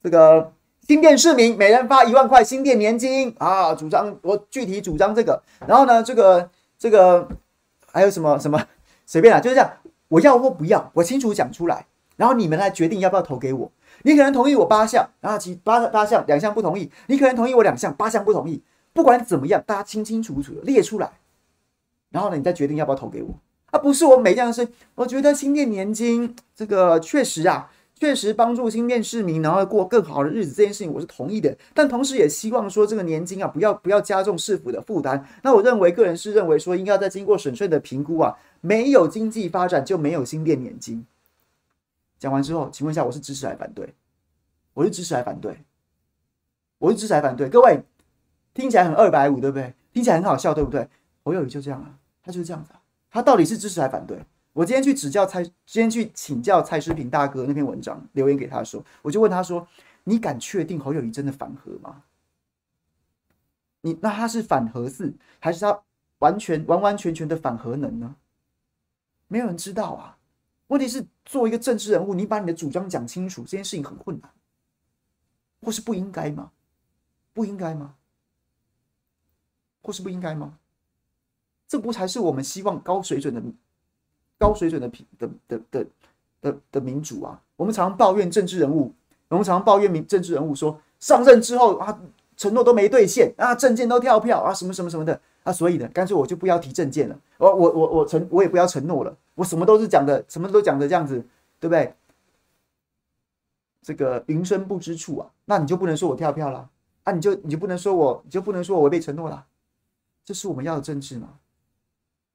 [0.01, 0.51] 这个
[0.87, 5.39] 新店市民每人发一万块新店年金啊，主张我具体主张这个。
[5.67, 7.27] 然后呢，这个这个
[7.91, 8.59] 还有什么什么
[9.05, 9.71] 随便啦，就是这样，
[10.07, 11.85] 我要或不要，我清楚讲出来，
[12.15, 13.71] 然后你们来决定要不要投给我。
[14.01, 18.63] 你可能同意我八项，然后其八八项两项不同意，你可能同意我两项，八项不同意。
[18.93, 21.11] 不管怎么样，大家清清楚楚的列出来，
[22.09, 23.29] 然后呢，你再决定要不要投给我。
[23.78, 31.57] 不是我每样事，我觉得新店年金这个确实啊，确实帮助新店市民，然后过更好的日子，这件事情我是同意的。
[31.73, 35.25] 但同时也希望说，这个年金啊，不要不要加重市府的负担。
[35.43, 41.05] 那我认为，个人是认为说，应该再经过审慎的评估啊，没有经济发展就没有新店年金。
[42.19, 43.93] 讲完之后，请问一下，我是支持还是反对？
[44.73, 45.57] 我是支持还是反对？
[46.80, 47.49] 我是支持还是反对？
[47.49, 47.82] 各位。
[48.53, 49.71] 听起来很二百五，对不对？
[49.93, 50.88] 听起来很好笑，对不对？
[51.23, 52.71] 侯友宜就这样啊，他就是这样子。
[53.18, 54.24] 他到底是支持还反对？
[54.53, 59.68] 我今天去指教蔡，今天去请教蔡诗平大哥那篇文章留言给他说，我就问他说
[60.05, 62.03] ：“你敢确定侯友宜真的反核吗？
[63.82, 65.82] 你那他是反核四，还是他
[66.20, 68.15] 完全完完全全的反核能呢？
[69.28, 70.20] 没有人知道啊。
[70.68, 74.32] 问题是，作为一个政治人物，你把你的主张讲清楚，这件事情很困难，
[75.63, 76.51] 或是不应该吗？
[77.34, 77.95] 不应该吗？”
[79.82, 80.59] 或是不应该吗？
[81.68, 83.41] 这不才是我们希望高水准的、
[84.38, 85.86] 高水准的品的的的
[86.41, 87.41] 的的民主啊！
[87.55, 88.93] 我们常抱怨政治人物，
[89.28, 91.99] 我们常常抱怨民政治人物说上任之后啊，
[92.38, 101.15] 承诺都没兑现啊，政见都跳票啊，什么什么什么的啊，所以呢，干脆我就不要提政见了，我我我我承我也不要承诺了，我什么都是讲的，什么都讲的这样子，
[101.59, 101.93] 对不对？
[103.82, 106.70] 这个云深不知处啊，那你就不能说我跳票了
[107.03, 109.45] 啊，你就你就不能说我，你就不能说我违背承诺了。
[110.24, 111.30] 这是我们要的政治吗？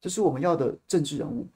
[0.03, 1.47] 这是我们要的政治人物，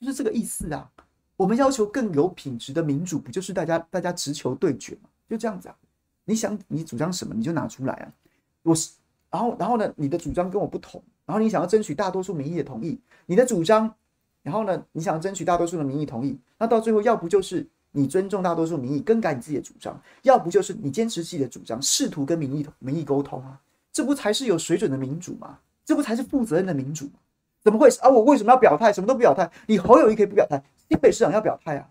[0.00, 0.92] 就是这个意思啊！
[1.36, 5.10] 我们要求更有品质的民主，不就是大家大家直球对决吗？
[5.28, 5.76] 就这样子啊！
[6.24, 8.14] 你想你主张什么，你就拿出来啊！
[8.62, 8.92] 我是，
[9.28, 13.92] 然后然后呢，你的主张跟我不同，然后你想要争取大多数民意的同意，你的主张，
[14.42, 17.68] 然后呢，你想要争取大多数的民意同意，那到最后要不就是。
[17.96, 23.60] 你尊重大多数民意，更改你自己的主张，要不就是你坚持自己的主张，试图跟民意民意沟通啊，
[23.92, 25.60] 这不才是有水准的民主吗？
[25.84, 27.12] 这不才是负责任的民主吗？
[27.62, 28.08] 怎么会啊？
[28.08, 28.92] 我为什么要表态？
[28.92, 29.48] 什么都不表态？
[29.68, 31.88] 你侯友宜可以不表态，新北市长要表态啊，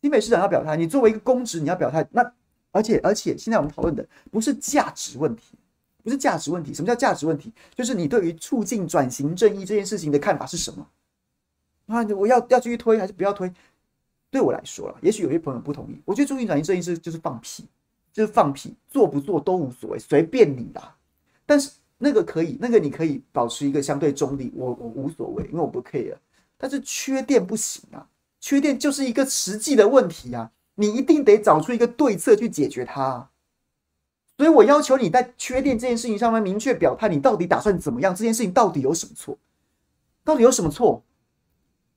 [0.00, 2.08] 新北市长要表态，你作为一个公职，你要表态。
[2.12, 2.32] 那
[2.72, 5.58] 而且而且，现在我们讨论的不是价值问题，
[6.02, 6.72] 不是价值问题。
[6.72, 7.52] 什么叫价值问题？
[7.74, 10.88] 就是你对于促进转型正义这件事情的看法是什么？
[11.86, 13.52] 啊，我要要继续推还是不要推？
[14.30, 16.00] 对我来说了，也许有些朋友不同意。
[16.04, 17.64] 我觉得中性转型正义是就是放屁，
[18.12, 20.96] 就是放屁，做不做都无所谓，随便你啦。
[21.46, 26.16] 但是那个可以，那个你可以保持一个相对中立，我我无所谓，因为我不 care。
[26.58, 28.08] 但是缺电不行啊，
[28.40, 33.30] 缺电就是一个实际的问题啊，你一定得找出一个对策去解决它。
[34.36, 38.14] 所以我要求你在缺电这件事情上面明确表态，你到底打算怎么样？
[38.14, 39.38] 这件事情到底有什么错？
[40.24, 41.02] 到底有什么错？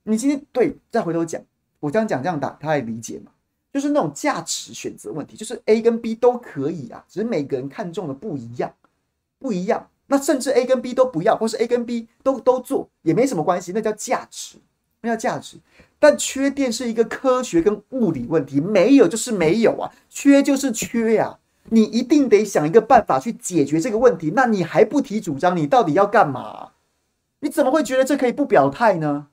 [0.04, 1.42] 你今天对，再回头讲。
[1.80, 3.32] 我这样讲，这样打，他还理解吗？
[3.72, 8.72] 就是那种价值选择问题，就是 A 跟 B 都可以啊，只是每个人看中的不一样，
[9.38, 9.88] 不一样。
[10.08, 14.58] 那甚至 A 跟 B 都不要，或是 A 跟 B 都都做，也没什么关系，那叫价值，
[15.02, 15.56] 那叫价值。
[16.00, 24.32] 但缺电是一个科学跟物理问题，没有就是没有啊，缺就是缺呀，你一定得想一个办法去解决这个问题。
[24.34, 26.72] 那你还不提主张，你到底要干嘛？
[27.38, 29.28] 你怎么会觉得这可以不表态呢？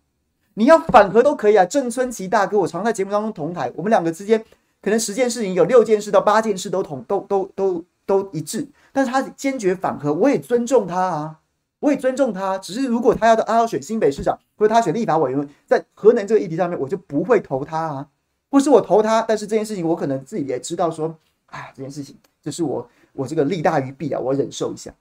[0.57, 4.43] 你要反核都可以啊，郑春琪大哥，我常在节目当中同台，我们两个之间
[4.81, 11.39] 可能十件事情有六件事到八件事都同都都都都一致，但是他坚决反核，我也尊重他啊，
[11.79, 12.57] 我也尊重他。
[12.57, 18.07] 只是如果他要他要选新北市长，或者他选立法委员，在核能这个议题上面，我就不会投他啊，
[18.49, 21.15] 或是我投他，但是这件事情我可能自己也知道说，
[21.51, 24.91] 哎，这件事情就是我我这个利大于弊啊，我忍受一下。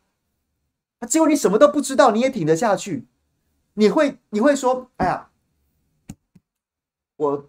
[0.98, 3.06] 啊，结果你什么都不知道，你也挺得下去，
[3.72, 5.30] 你会你会说，哎呀。
[7.16, 7.44] 我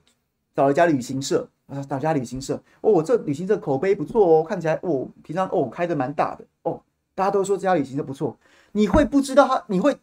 [0.55, 6.81] 找了一家旅行社啊，找家旅行社哦，我这旅行社口碑不错哦，看起来哦，平常哦开的蛮大的哦，
[7.13, 8.37] 大家都说这家旅行社不错。
[8.71, 9.63] 你会不知道他？
[9.67, 9.97] 你会，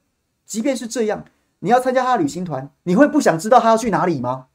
[0.45, 1.25] 即便是这样，
[1.61, 4.47] 你要参加他的旅行团，你会不想知道他要去哪里吗？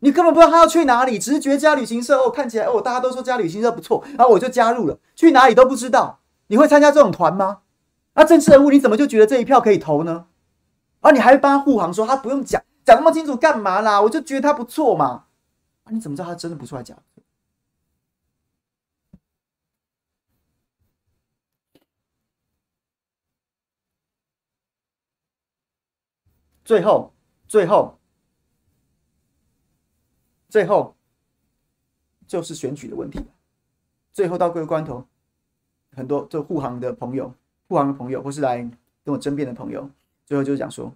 [0.00, 6.20] 你根本不知道他要去哪里，只是觉得这家旅行社哦看起来哦，大家都说这家旅行社不错，然后我就加入了，去哪里都不知道。
[6.46, 7.60] 你会参加这种团吗？
[8.14, 10.26] 那政治人物你怎么就觉得这一票可以投呢？
[11.00, 12.62] 而你还会帮他护航，说他不用讲。
[12.88, 14.00] 讲那么清楚干嘛啦？
[14.00, 15.26] 我就觉得他不错嘛。
[15.84, 17.02] 啊，你怎么知道他真的不错还假的？
[26.64, 27.12] 最后，
[27.46, 27.98] 最后，
[30.48, 30.96] 最后，
[32.26, 33.22] 就是选举的问题。
[34.14, 35.06] 最后到各个关头，
[35.92, 37.34] 很多就护航的朋友、
[37.68, 38.62] 护航的朋友，或是来
[39.04, 39.90] 跟我争辩的朋友，
[40.24, 40.90] 最后就是讲说：“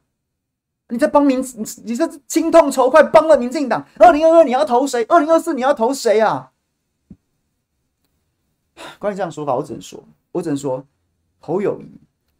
[0.93, 3.82] 你在帮民，你你这青痛仇快，帮了民进党。
[3.99, 5.03] 二零二二你要投谁？
[5.05, 6.53] 二零二四你要投谁啊？”
[9.01, 10.86] 关于这样说法，我只能说，我只能说，
[11.40, 11.86] 侯友谊。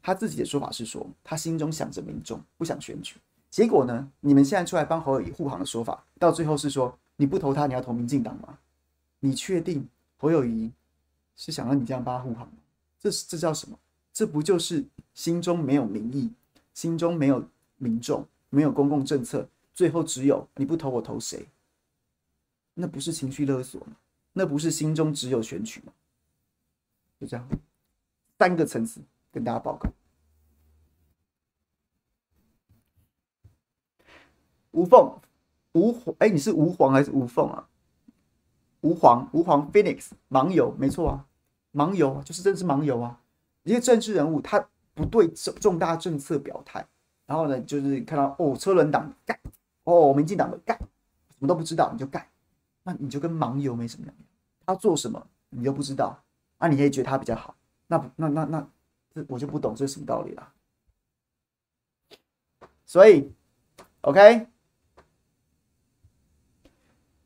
[0.03, 3.15] 他自己的说法是说，他心中想着民众，不想选举。
[3.49, 8.59] 结果呢，你们现在出来帮侯友谊护航的说法，到最后是说你不投他，你要投民进党吗？
[9.21, 9.89] 你确定
[10.19, 10.73] 侯友谊
[11.37, 12.55] 是想让你这样帮他护航吗？
[13.01, 13.79] 这是这叫什么？
[14.13, 14.85] 这不就是
[15.15, 16.33] 心中没有民意，
[16.75, 17.45] 心中没有
[17.77, 21.49] 民众，没有公共政策，最后只有你不投我投谁？
[22.75, 23.97] 那不是情绪勒索吗？
[24.35, 25.93] 那不是心中只有选举吗？
[27.19, 27.49] 就这样，
[28.39, 29.01] 三个层次。
[29.35, 29.89] 跟大家报告，
[34.73, 35.19] 吴凤，
[35.73, 37.67] 吴，哎，你是吴黄还是吴凤啊？
[38.83, 41.27] 吴黄，吴黄，Phoenix，盲游，没错啊，
[41.73, 43.23] 盲游就是真是盲游啊。
[43.63, 46.87] 一些政治人物，他不对重重大政策表态，
[47.33, 49.39] 然后呢，就是看到哦，车轮党干，
[49.85, 52.26] 哦，民进党的干，什么都不知道你就干，
[52.83, 54.26] 那你就跟盲游没什么两样。
[54.66, 56.22] 他做什么你都不知道，
[56.59, 57.57] 啊，你可以觉得他比较好，
[57.87, 58.59] 那那那那。
[58.59, 58.68] 那
[59.14, 60.53] 这我就不懂这是什么道理了，
[62.87, 63.30] 所以
[64.03, 64.47] ，OK，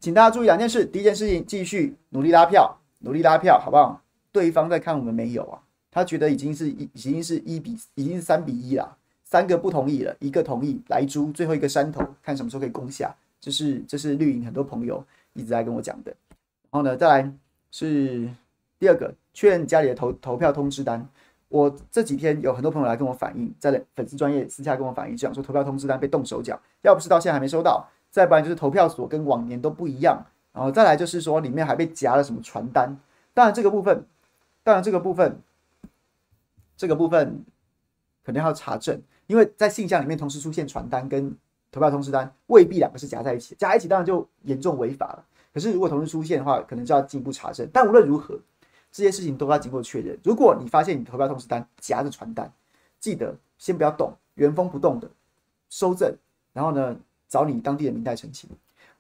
[0.01, 0.85] 请大家注意两件事。
[0.85, 4.03] 第一件事情，继续努力拉票，努力拉票，好不好？
[4.33, 5.63] 对方在看我们没有啊？
[5.93, 13.15] 他觉得已经是一，已经是一比，已经是三比一了，三个不同意了，一个同意，莱猪最后一个山头，看什么时候可以攻下。
[13.41, 15.05] 这是这是绿营很多朋友
[15.35, 16.15] 一直在跟我讲的。
[16.71, 17.33] 然后呢，再来
[17.73, 18.31] 是
[18.79, 21.07] 第二个，确认家里的投投票通知单。
[21.49, 32.97] 我这几天有很多朋友来跟我反映，在粉丝专业私下跟我反映，讲说投票通知单被动手脚，要不是到现在还没收到，再不然就是投票所跟往年都不一样，然后再来就是说里面还被夹了什么传单。
[33.35, 34.05] 当然这个部分，
[34.63, 35.41] 当然这个部分，
[36.77, 37.45] 这个部分
[38.25, 41.37] 肯定要查证，因为在信箱里面同时出现传单跟
[41.71, 45.25] 投票通知单，未必两个是夹在一起，夹在一起当然就严重违法了。
[45.53, 47.69] 可是如果同时出现的话，可能就要进一步查证。
[47.73, 48.39] 但无论如何。
[48.93, 50.19] 这些事情都要经过确认。
[50.25, 52.51] 如果你发现你投票通知单夹着传单，
[52.99, 55.11] 记得先不要动，原封不动的
[55.69, 56.17] 收证，
[56.55, 56.97] 然后呢，
[57.29, 58.49] 找你当地的民代澄清。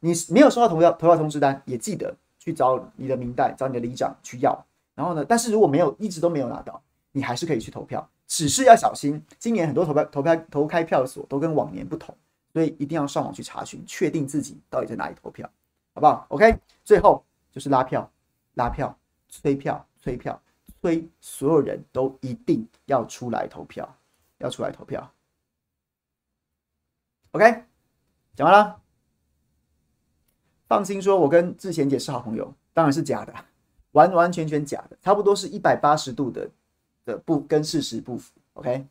[0.00, 4.62] 你没有收到投票投票通知单，也记得去找你的民代，找你的里长去要。
[4.94, 9.22] 然后呢，但是如果没有一直都没有拿到，你还是可以去投票，只是要小心。
[9.38, 12.14] 今年很多投票投票投开票所都跟往年不同，
[12.52, 15.50] 所以一定要上网去查询，确定自己到底在哪里投票，
[15.94, 18.10] 好不好？OK，最后就是拉票，
[18.54, 18.96] 拉票。
[19.28, 20.40] 催票，催票，
[20.80, 23.96] 催所有人都一定要出来投票，
[24.38, 25.12] 要出来投票。
[27.32, 27.64] OK，
[28.36, 28.80] 讲完了。
[30.68, 33.34] 放心说，我跟智贤姐是好朋友，当然是假的，
[33.92, 36.48] 完完全全假的，差不多是一百八十度的
[37.06, 38.34] 的不跟事实不符。
[38.54, 38.84] OK。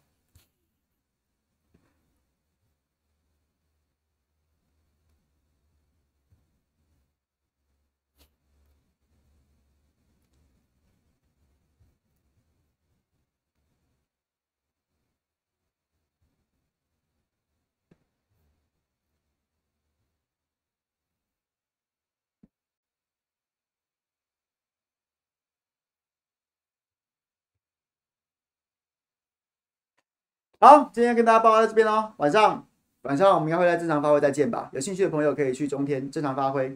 [30.66, 32.12] 好，今天跟大家报告在这边喽。
[32.18, 32.68] 晚上，
[33.04, 34.68] 晚上我们应该会来正常发挥，再见吧。
[34.74, 36.76] 有兴趣的朋友可以去中天正常发挥，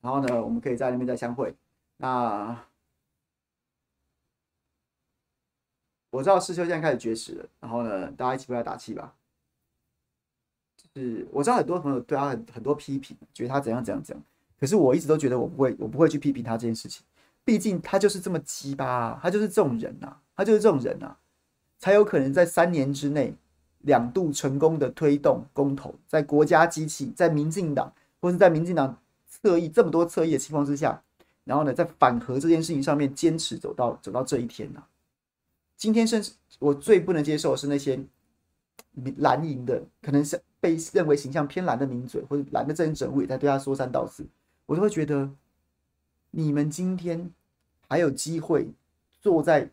[0.00, 1.52] 然后呢，我们可以在那边再相会。
[1.96, 2.56] 那
[6.10, 9.12] 我知道世秋现在开始绝食了，然后呢，大家一起为他打气吧。
[10.76, 14.24] 就是我知道很多朋友对他很很多批评，觉得他怎样怎样怎样，
[14.60, 17.04] 可是我一直都觉得我不会，我不会去批评他这件事情。
[17.44, 21.16] 毕竟他就是这么鸡巴，他就是这种人呐，他就是这种人呐。
[21.78, 23.34] 才有可能在三年之内
[23.80, 28.98] 两度成功的推动公投，在国家机器，在民进党或是在民进党
[29.28, 31.02] 侧翼这么多侧翼的情况之下，
[31.44, 34.82] 然后呢，在反核这件事情上面坚持走到走到这一天呐、
[35.76, 38.02] 今天甚至我最不能接受的是那些
[39.18, 44.24] 蓝营的，可能是被认为形象偏蓝的名嘴或者蓝的政治人物也在对他说三道四，
[44.64, 45.30] 我都会觉得
[46.30, 47.30] 你们今天
[47.86, 48.70] 还有机会
[49.20, 49.68] 坐在。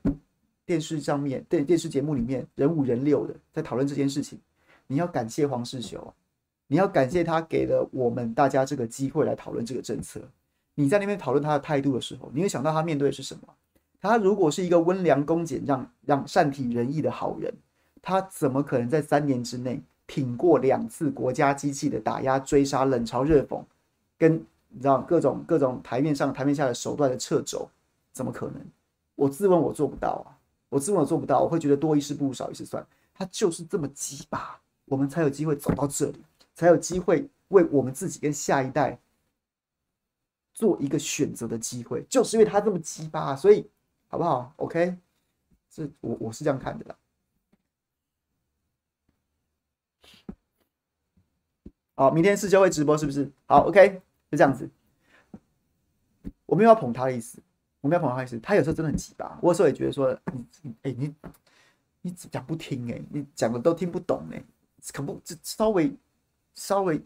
[0.72, 4.39] 电视上面，电电视节目里面人五人六的在讨论这件事情，
[4.88, 6.07] 你要感谢黄世雄啊，
[6.67, 10.22] 你要感谢他给了我们大家这个机会来讨论这个政策。
[10.74, 13.41] 你在那边讨论他的态度的时候，你会想到他面对的是什么？
[13.99, 17.53] 他如果是一个温良恭俭让、让善体人意的好人，
[18.01, 23.61] 他怎么可能在三年之内挺过两次国家机器的打压、追杀、冷嘲热讽，
[24.17, 24.36] 跟
[24.69, 27.67] 你知道各种各种台面上、台面下的手段的掣肘，
[28.13, 28.55] 怎么可能？
[29.15, 30.39] 我自问我做不到啊！
[30.72, 32.86] 我自问我做不到，我会觉得多一事不如少一事算。
[33.13, 36.24] 他就是这么鸡巴，我们才有机会走到这里，
[36.55, 38.97] 才有机会为我们自己跟下一代
[40.53, 43.69] 做一个选择的机会，就是因为他这么鸡巴，所以
[44.07, 44.97] 好不好？OK，
[45.69, 46.95] 这我我是这样看的啦。
[51.95, 53.30] 好，明天世修会直播是不是？
[53.45, 54.01] 好，OK，
[54.32, 54.69] 就这样子。
[56.45, 57.39] 我没有要捧他的意思，
[57.82, 58.40] 我没有捧他的意思。
[58.40, 60.18] 他有时候真的很奇葩，我有时候也觉得说，
[60.62, 61.14] 你，哎、你，
[62.02, 64.46] 你讲不听哎、你讲的都听不懂哎、欸，
[64.94, 65.94] 可不，这稍微，
[66.54, 67.02] 稍微，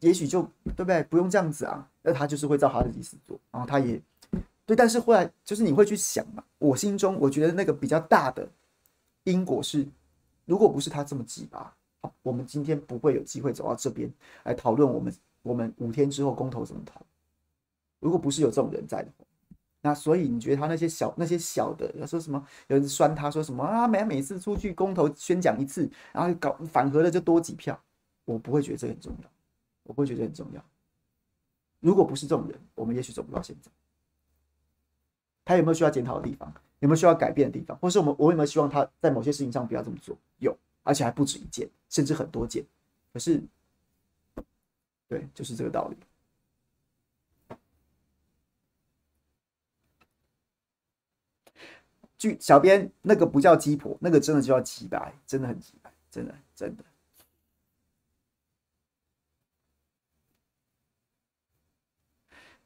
[0.00, 1.02] 也许就对不对？
[1.04, 1.88] 不用这样子啊。
[2.02, 4.00] 那他就是会照他的意思做，然后他也
[4.66, 8.48] 对，但是后来就是你会去想嘛，我心中我觉得那个比较大的
[9.24, 9.86] 因果是，
[10.44, 11.74] 如果不是他这么急吧。
[12.24, 17.00] 我们今天不会有机会走到这边来讨论我们我们五天之后公投怎么投。
[18.00, 19.24] 如果不是有这种人在的话，
[19.82, 22.42] 那所以你觉得他那些小那些小的，要说什么？
[22.68, 23.86] 有人酸他说什么啊？
[23.86, 27.78] 每每次出去公投宣讲一次，然后搞反核的就多几票，
[28.24, 29.30] 我不会觉得这很重要，
[29.82, 30.64] 我不会觉得很重要。
[31.80, 33.70] 如果不是这种人，我们也许走不到现在。
[35.44, 36.52] 他有没有需要检讨的地方？
[36.78, 37.76] 有没有需要改变的地方？
[37.78, 40.16] 或是我们我有没有希望他在某些事情上不要这么做？
[40.38, 40.56] 有。
[40.84, 42.64] 而且还不止一件，甚至很多件。
[43.12, 43.40] 可是，
[45.06, 45.96] 对，就是这个道理。
[52.22, 56.84] 据小编，那个不叫鸡婆，那个真的就叫鸡白，真的很鸡白，真的真的。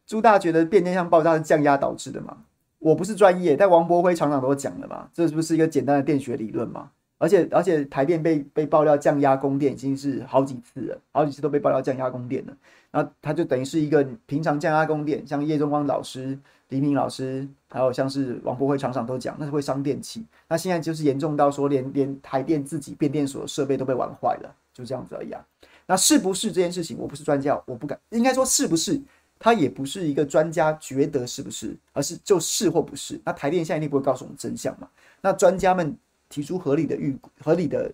[0.04, 2.44] 朱大觉得变电箱爆炸是降压导致的吗？
[2.80, 6.92] 我不是专业，但王博辉厂长都讲了嘛，这不是一个简单的电学理论吗？
[7.18, 12.56] 而且而且台电被被爆料降压供电已经是好几次了，好几次都被爆料降压供电了。
[12.90, 16.38] 然后它就等于是一个平常降压供电，像叶中光老师、
[16.68, 20.24] 黎明老师，还有像是王博辉厂长都讲，那是会伤电器。
[20.48, 25.44] 那现在就是严重到说连连台电自己变电所的设备都被玩坏了，就这样子而已啊。
[25.86, 26.98] 那是不是这件事情？
[26.98, 29.00] 我不是专家，我不敢，应该说是不是？
[29.38, 33.20] 他也不是一个专家觉得是不是，而是就是或不是。
[33.24, 34.88] 那台电现在一定不会告诉我们真相嘛？
[35.22, 35.96] 那专家们。
[36.28, 37.92] 提出合理的预合理的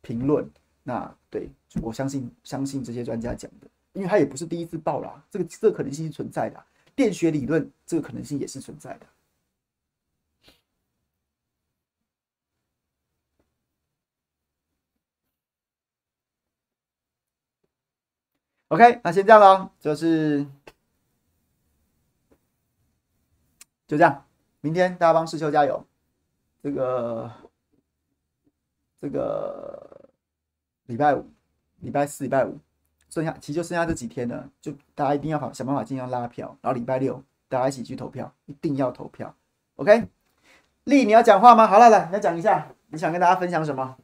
[0.00, 0.48] 评论，
[0.82, 1.50] 那对
[1.82, 6.64] 我相信相信这些专家讲的，因为他也不是第一次爆啦，这个这个可能性是存在的，
[6.96, 9.06] 电学理论这个可能性也是存在的。
[18.68, 20.46] OK，那先这样咯，就是
[23.86, 24.26] 就这样，
[24.60, 25.86] 明天大家帮世修加油，
[26.62, 27.47] 这个。
[29.00, 30.10] 这个
[30.86, 31.24] 礼拜五、
[31.80, 32.58] 礼拜四、礼拜五，
[33.08, 39.34] 剩下其实就剩下这几天了，就大家一定要好想办法尽量拉票，然后礼拜六大家一起去投票，一定要投票。
[39.76, 40.08] OK，
[40.84, 41.66] 丽，你要讲话吗？
[41.66, 43.96] 好了，来，你要讲一下，你想跟大家分享什么？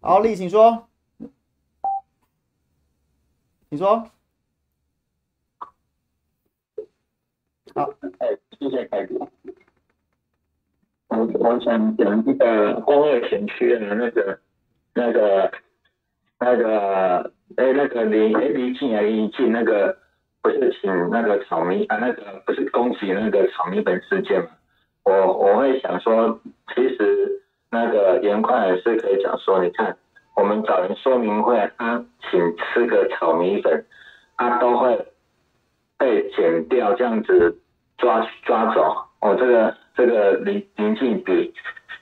[0.00, 0.88] 好，丽，请说，
[3.68, 4.10] 你说。
[7.74, 9.14] 好，哎，谢谢凯哥。
[11.08, 14.38] 我我想讲一个工业园区的那个、
[14.94, 15.52] 那个、
[16.40, 19.96] 那个，哎，那个李哎李静啊李静那个，
[20.42, 24.48] 不是请那个草莓啊那个不是恭喜那个草莓本事件嘛？
[25.04, 26.40] 我我会想说，
[26.74, 29.96] 其实那个严宽也是可以讲说，你看
[30.34, 33.84] 我们找人说明会，啊、请吃个炒米粉，
[34.36, 35.06] 他、啊、都会。
[36.00, 37.54] 被剪掉，这样子
[37.98, 39.36] 抓抓走哦。
[39.38, 41.52] 这个这个林林静比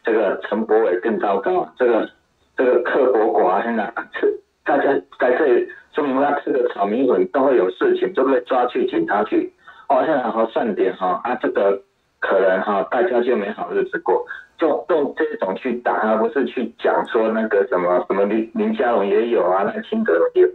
[0.04, 1.68] 这个陈柏伟更糟糕。
[1.76, 2.08] 这个
[2.56, 4.32] 这个刻薄寡恩啊，吃
[4.64, 4.84] 大家
[5.18, 9.52] 在这里说明他吃个炒米粉都会有事情，都被抓去警察局。
[9.88, 11.82] 哦，现在好好算点哈啊，这个
[12.20, 14.24] 可能哈大家就没好日子过，
[14.58, 20.48] 就用这种去打，而不是去讲说那个什么什么林林佳龙也有啊，赖清德也有。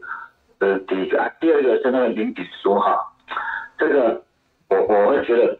[0.62, 2.98] 这是第一个啊，第二个是那个林炳书哈。
[3.78, 4.24] 这个
[4.70, 5.58] 我我会觉得，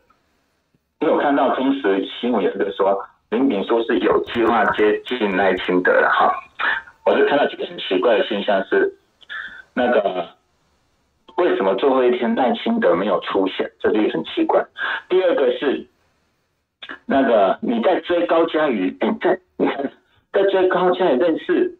[0.99, 2.97] 因为我看到当时新闻有个说
[3.30, 6.34] 林炳书是有计划接近赖清德的哈，
[7.05, 8.95] 我就看到几个很奇怪的现象是，
[9.74, 10.30] 那个
[11.38, 14.64] 为什么最后一天赖清德没有出现，这就很奇怪。
[15.09, 15.86] 第二个是
[17.05, 19.91] 那个你在追高嘉瑜，你在你看
[20.32, 21.78] 在追高嘉瑜认识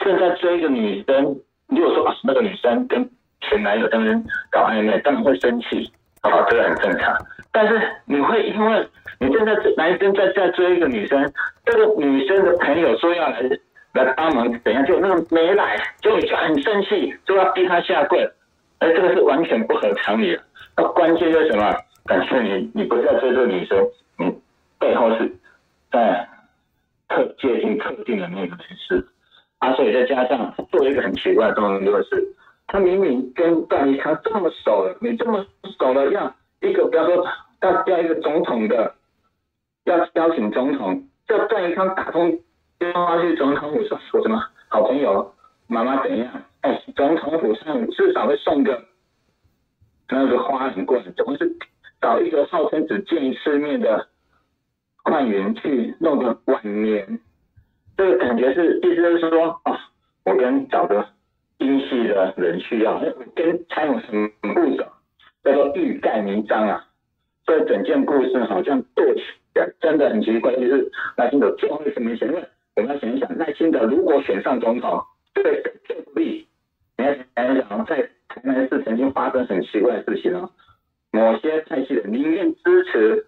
[0.00, 3.08] 正在追一个女生，如果说啊那个女生跟
[3.40, 7.16] 前男友在那边搞暧昧，当然会生气，啊、这个很正常。
[7.52, 8.88] 但是你会因为
[9.18, 11.32] 你正在男生在在追一个女生，
[11.64, 13.42] 这个女生的朋友说要来
[13.94, 18.28] 来帮忙怎样，就那个没来，就你就很生气，就要逼他下跪，
[18.78, 20.42] 哎这个是完全不合常理的。
[20.76, 21.74] 那关键是什么？
[22.06, 23.78] 感谢你，你不是在追这个女生，
[24.16, 24.32] 你
[24.78, 25.30] 背后是
[25.92, 26.26] 在
[27.08, 29.06] 特接近特定的那个人士。
[29.58, 32.26] 啊，所以再加上做一个很奇怪的动作，就是
[32.72, 35.44] 他明明跟段奕康这么熟了，你这么
[35.76, 37.26] 熟了，要一个不要说
[37.62, 38.94] 要要一个总统的，
[39.86, 42.38] 要邀请总统，叫段奕康打通
[42.78, 45.34] 电话去总统府说说什么好朋友
[45.66, 46.30] 妈妈怎样？
[46.60, 48.84] 哎，总统府上至少会送个
[50.08, 51.56] 那个花很贵，总是
[52.00, 54.06] 找一个号称只见一次面的
[55.02, 57.18] 官员去弄个晚年。
[57.96, 59.90] 这个感觉是意思就是说啊，
[60.24, 61.04] 我跟找个
[61.60, 63.00] 英系的人需要，
[63.34, 64.84] 跟蔡英文很很不熟，
[65.44, 66.84] 叫做欲盖弥彰啊。
[67.46, 69.22] 所以整件故事好像做起
[69.54, 72.44] 来真的很奇怪，就是赖清德最后是没选，因为
[72.76, 75.00] 我们要想一想，赖清德如果选上总统，
[75.34, 76.46] 对最不利。
[76.98, 80.50] 你要想一想，在台南市曾经发生很奇怪的事情哦，
[81.10, 83.26] 某些蔡系的宁愿支持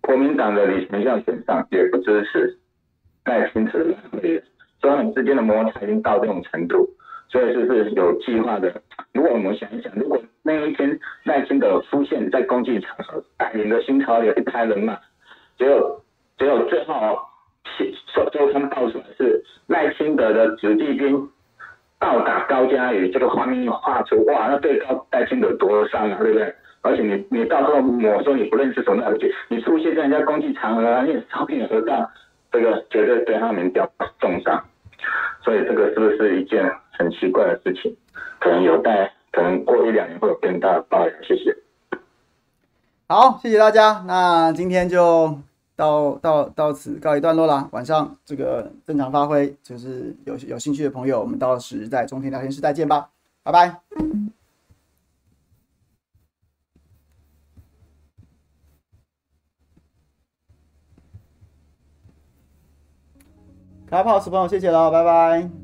[0.00, 2.58] 国民党的李全孝选上，也不支持。
[3.26, 4.40] 赖清德的，所以
[4.82, 6.88] 他们之间的摩擦已经到这种程度，
[7.28, 8.72] 所以就是有计划的。
[9.12, 14.98] 如果我们想一想，如果那一天赖清德出现在公祭场合，带领的新潮流一派人马，
[15.58, 16.02] 只有
[16.38, 17.18] 只有最后
[18.14, 21.28] 周周刊爆出来是赖清德的子弟兵
[21.98, 26.54] 倒打高嘉宇，这个画面画出，哇，那对高赖清德多伤啊，对不对？
[26.82, 32.10] 而且你你到时候我说你不认识什么，而且你出现在人家公祭场合，你照片合照。
[32.52, 33.84] 这个绝对对他们掉
[34.20, 34.64] 重伤，
[35.42, 36.64] 所以这个是不是一件
[36.98, 37.96] 很奇怪的事情？
[38.40, 41.14] 可能有待，可能过一两年会有更大的爆料。
[41.22, 41.56] 谢谢。
[43.08, 44.04] 好，谢谢大家。
[44.06, 45.38] 那今天就
[45.76, 47.68] 到到到此告一段落啦。
[47.72, 53.10] 晚上这个正常发挥，就是有有兴趣的朋友，我们到时在中天聊天室再见吧。
[53.42, 53.80] 拜拜。
[63.86, 65.63] 开 pose 朋友，谢谢了，拜拜。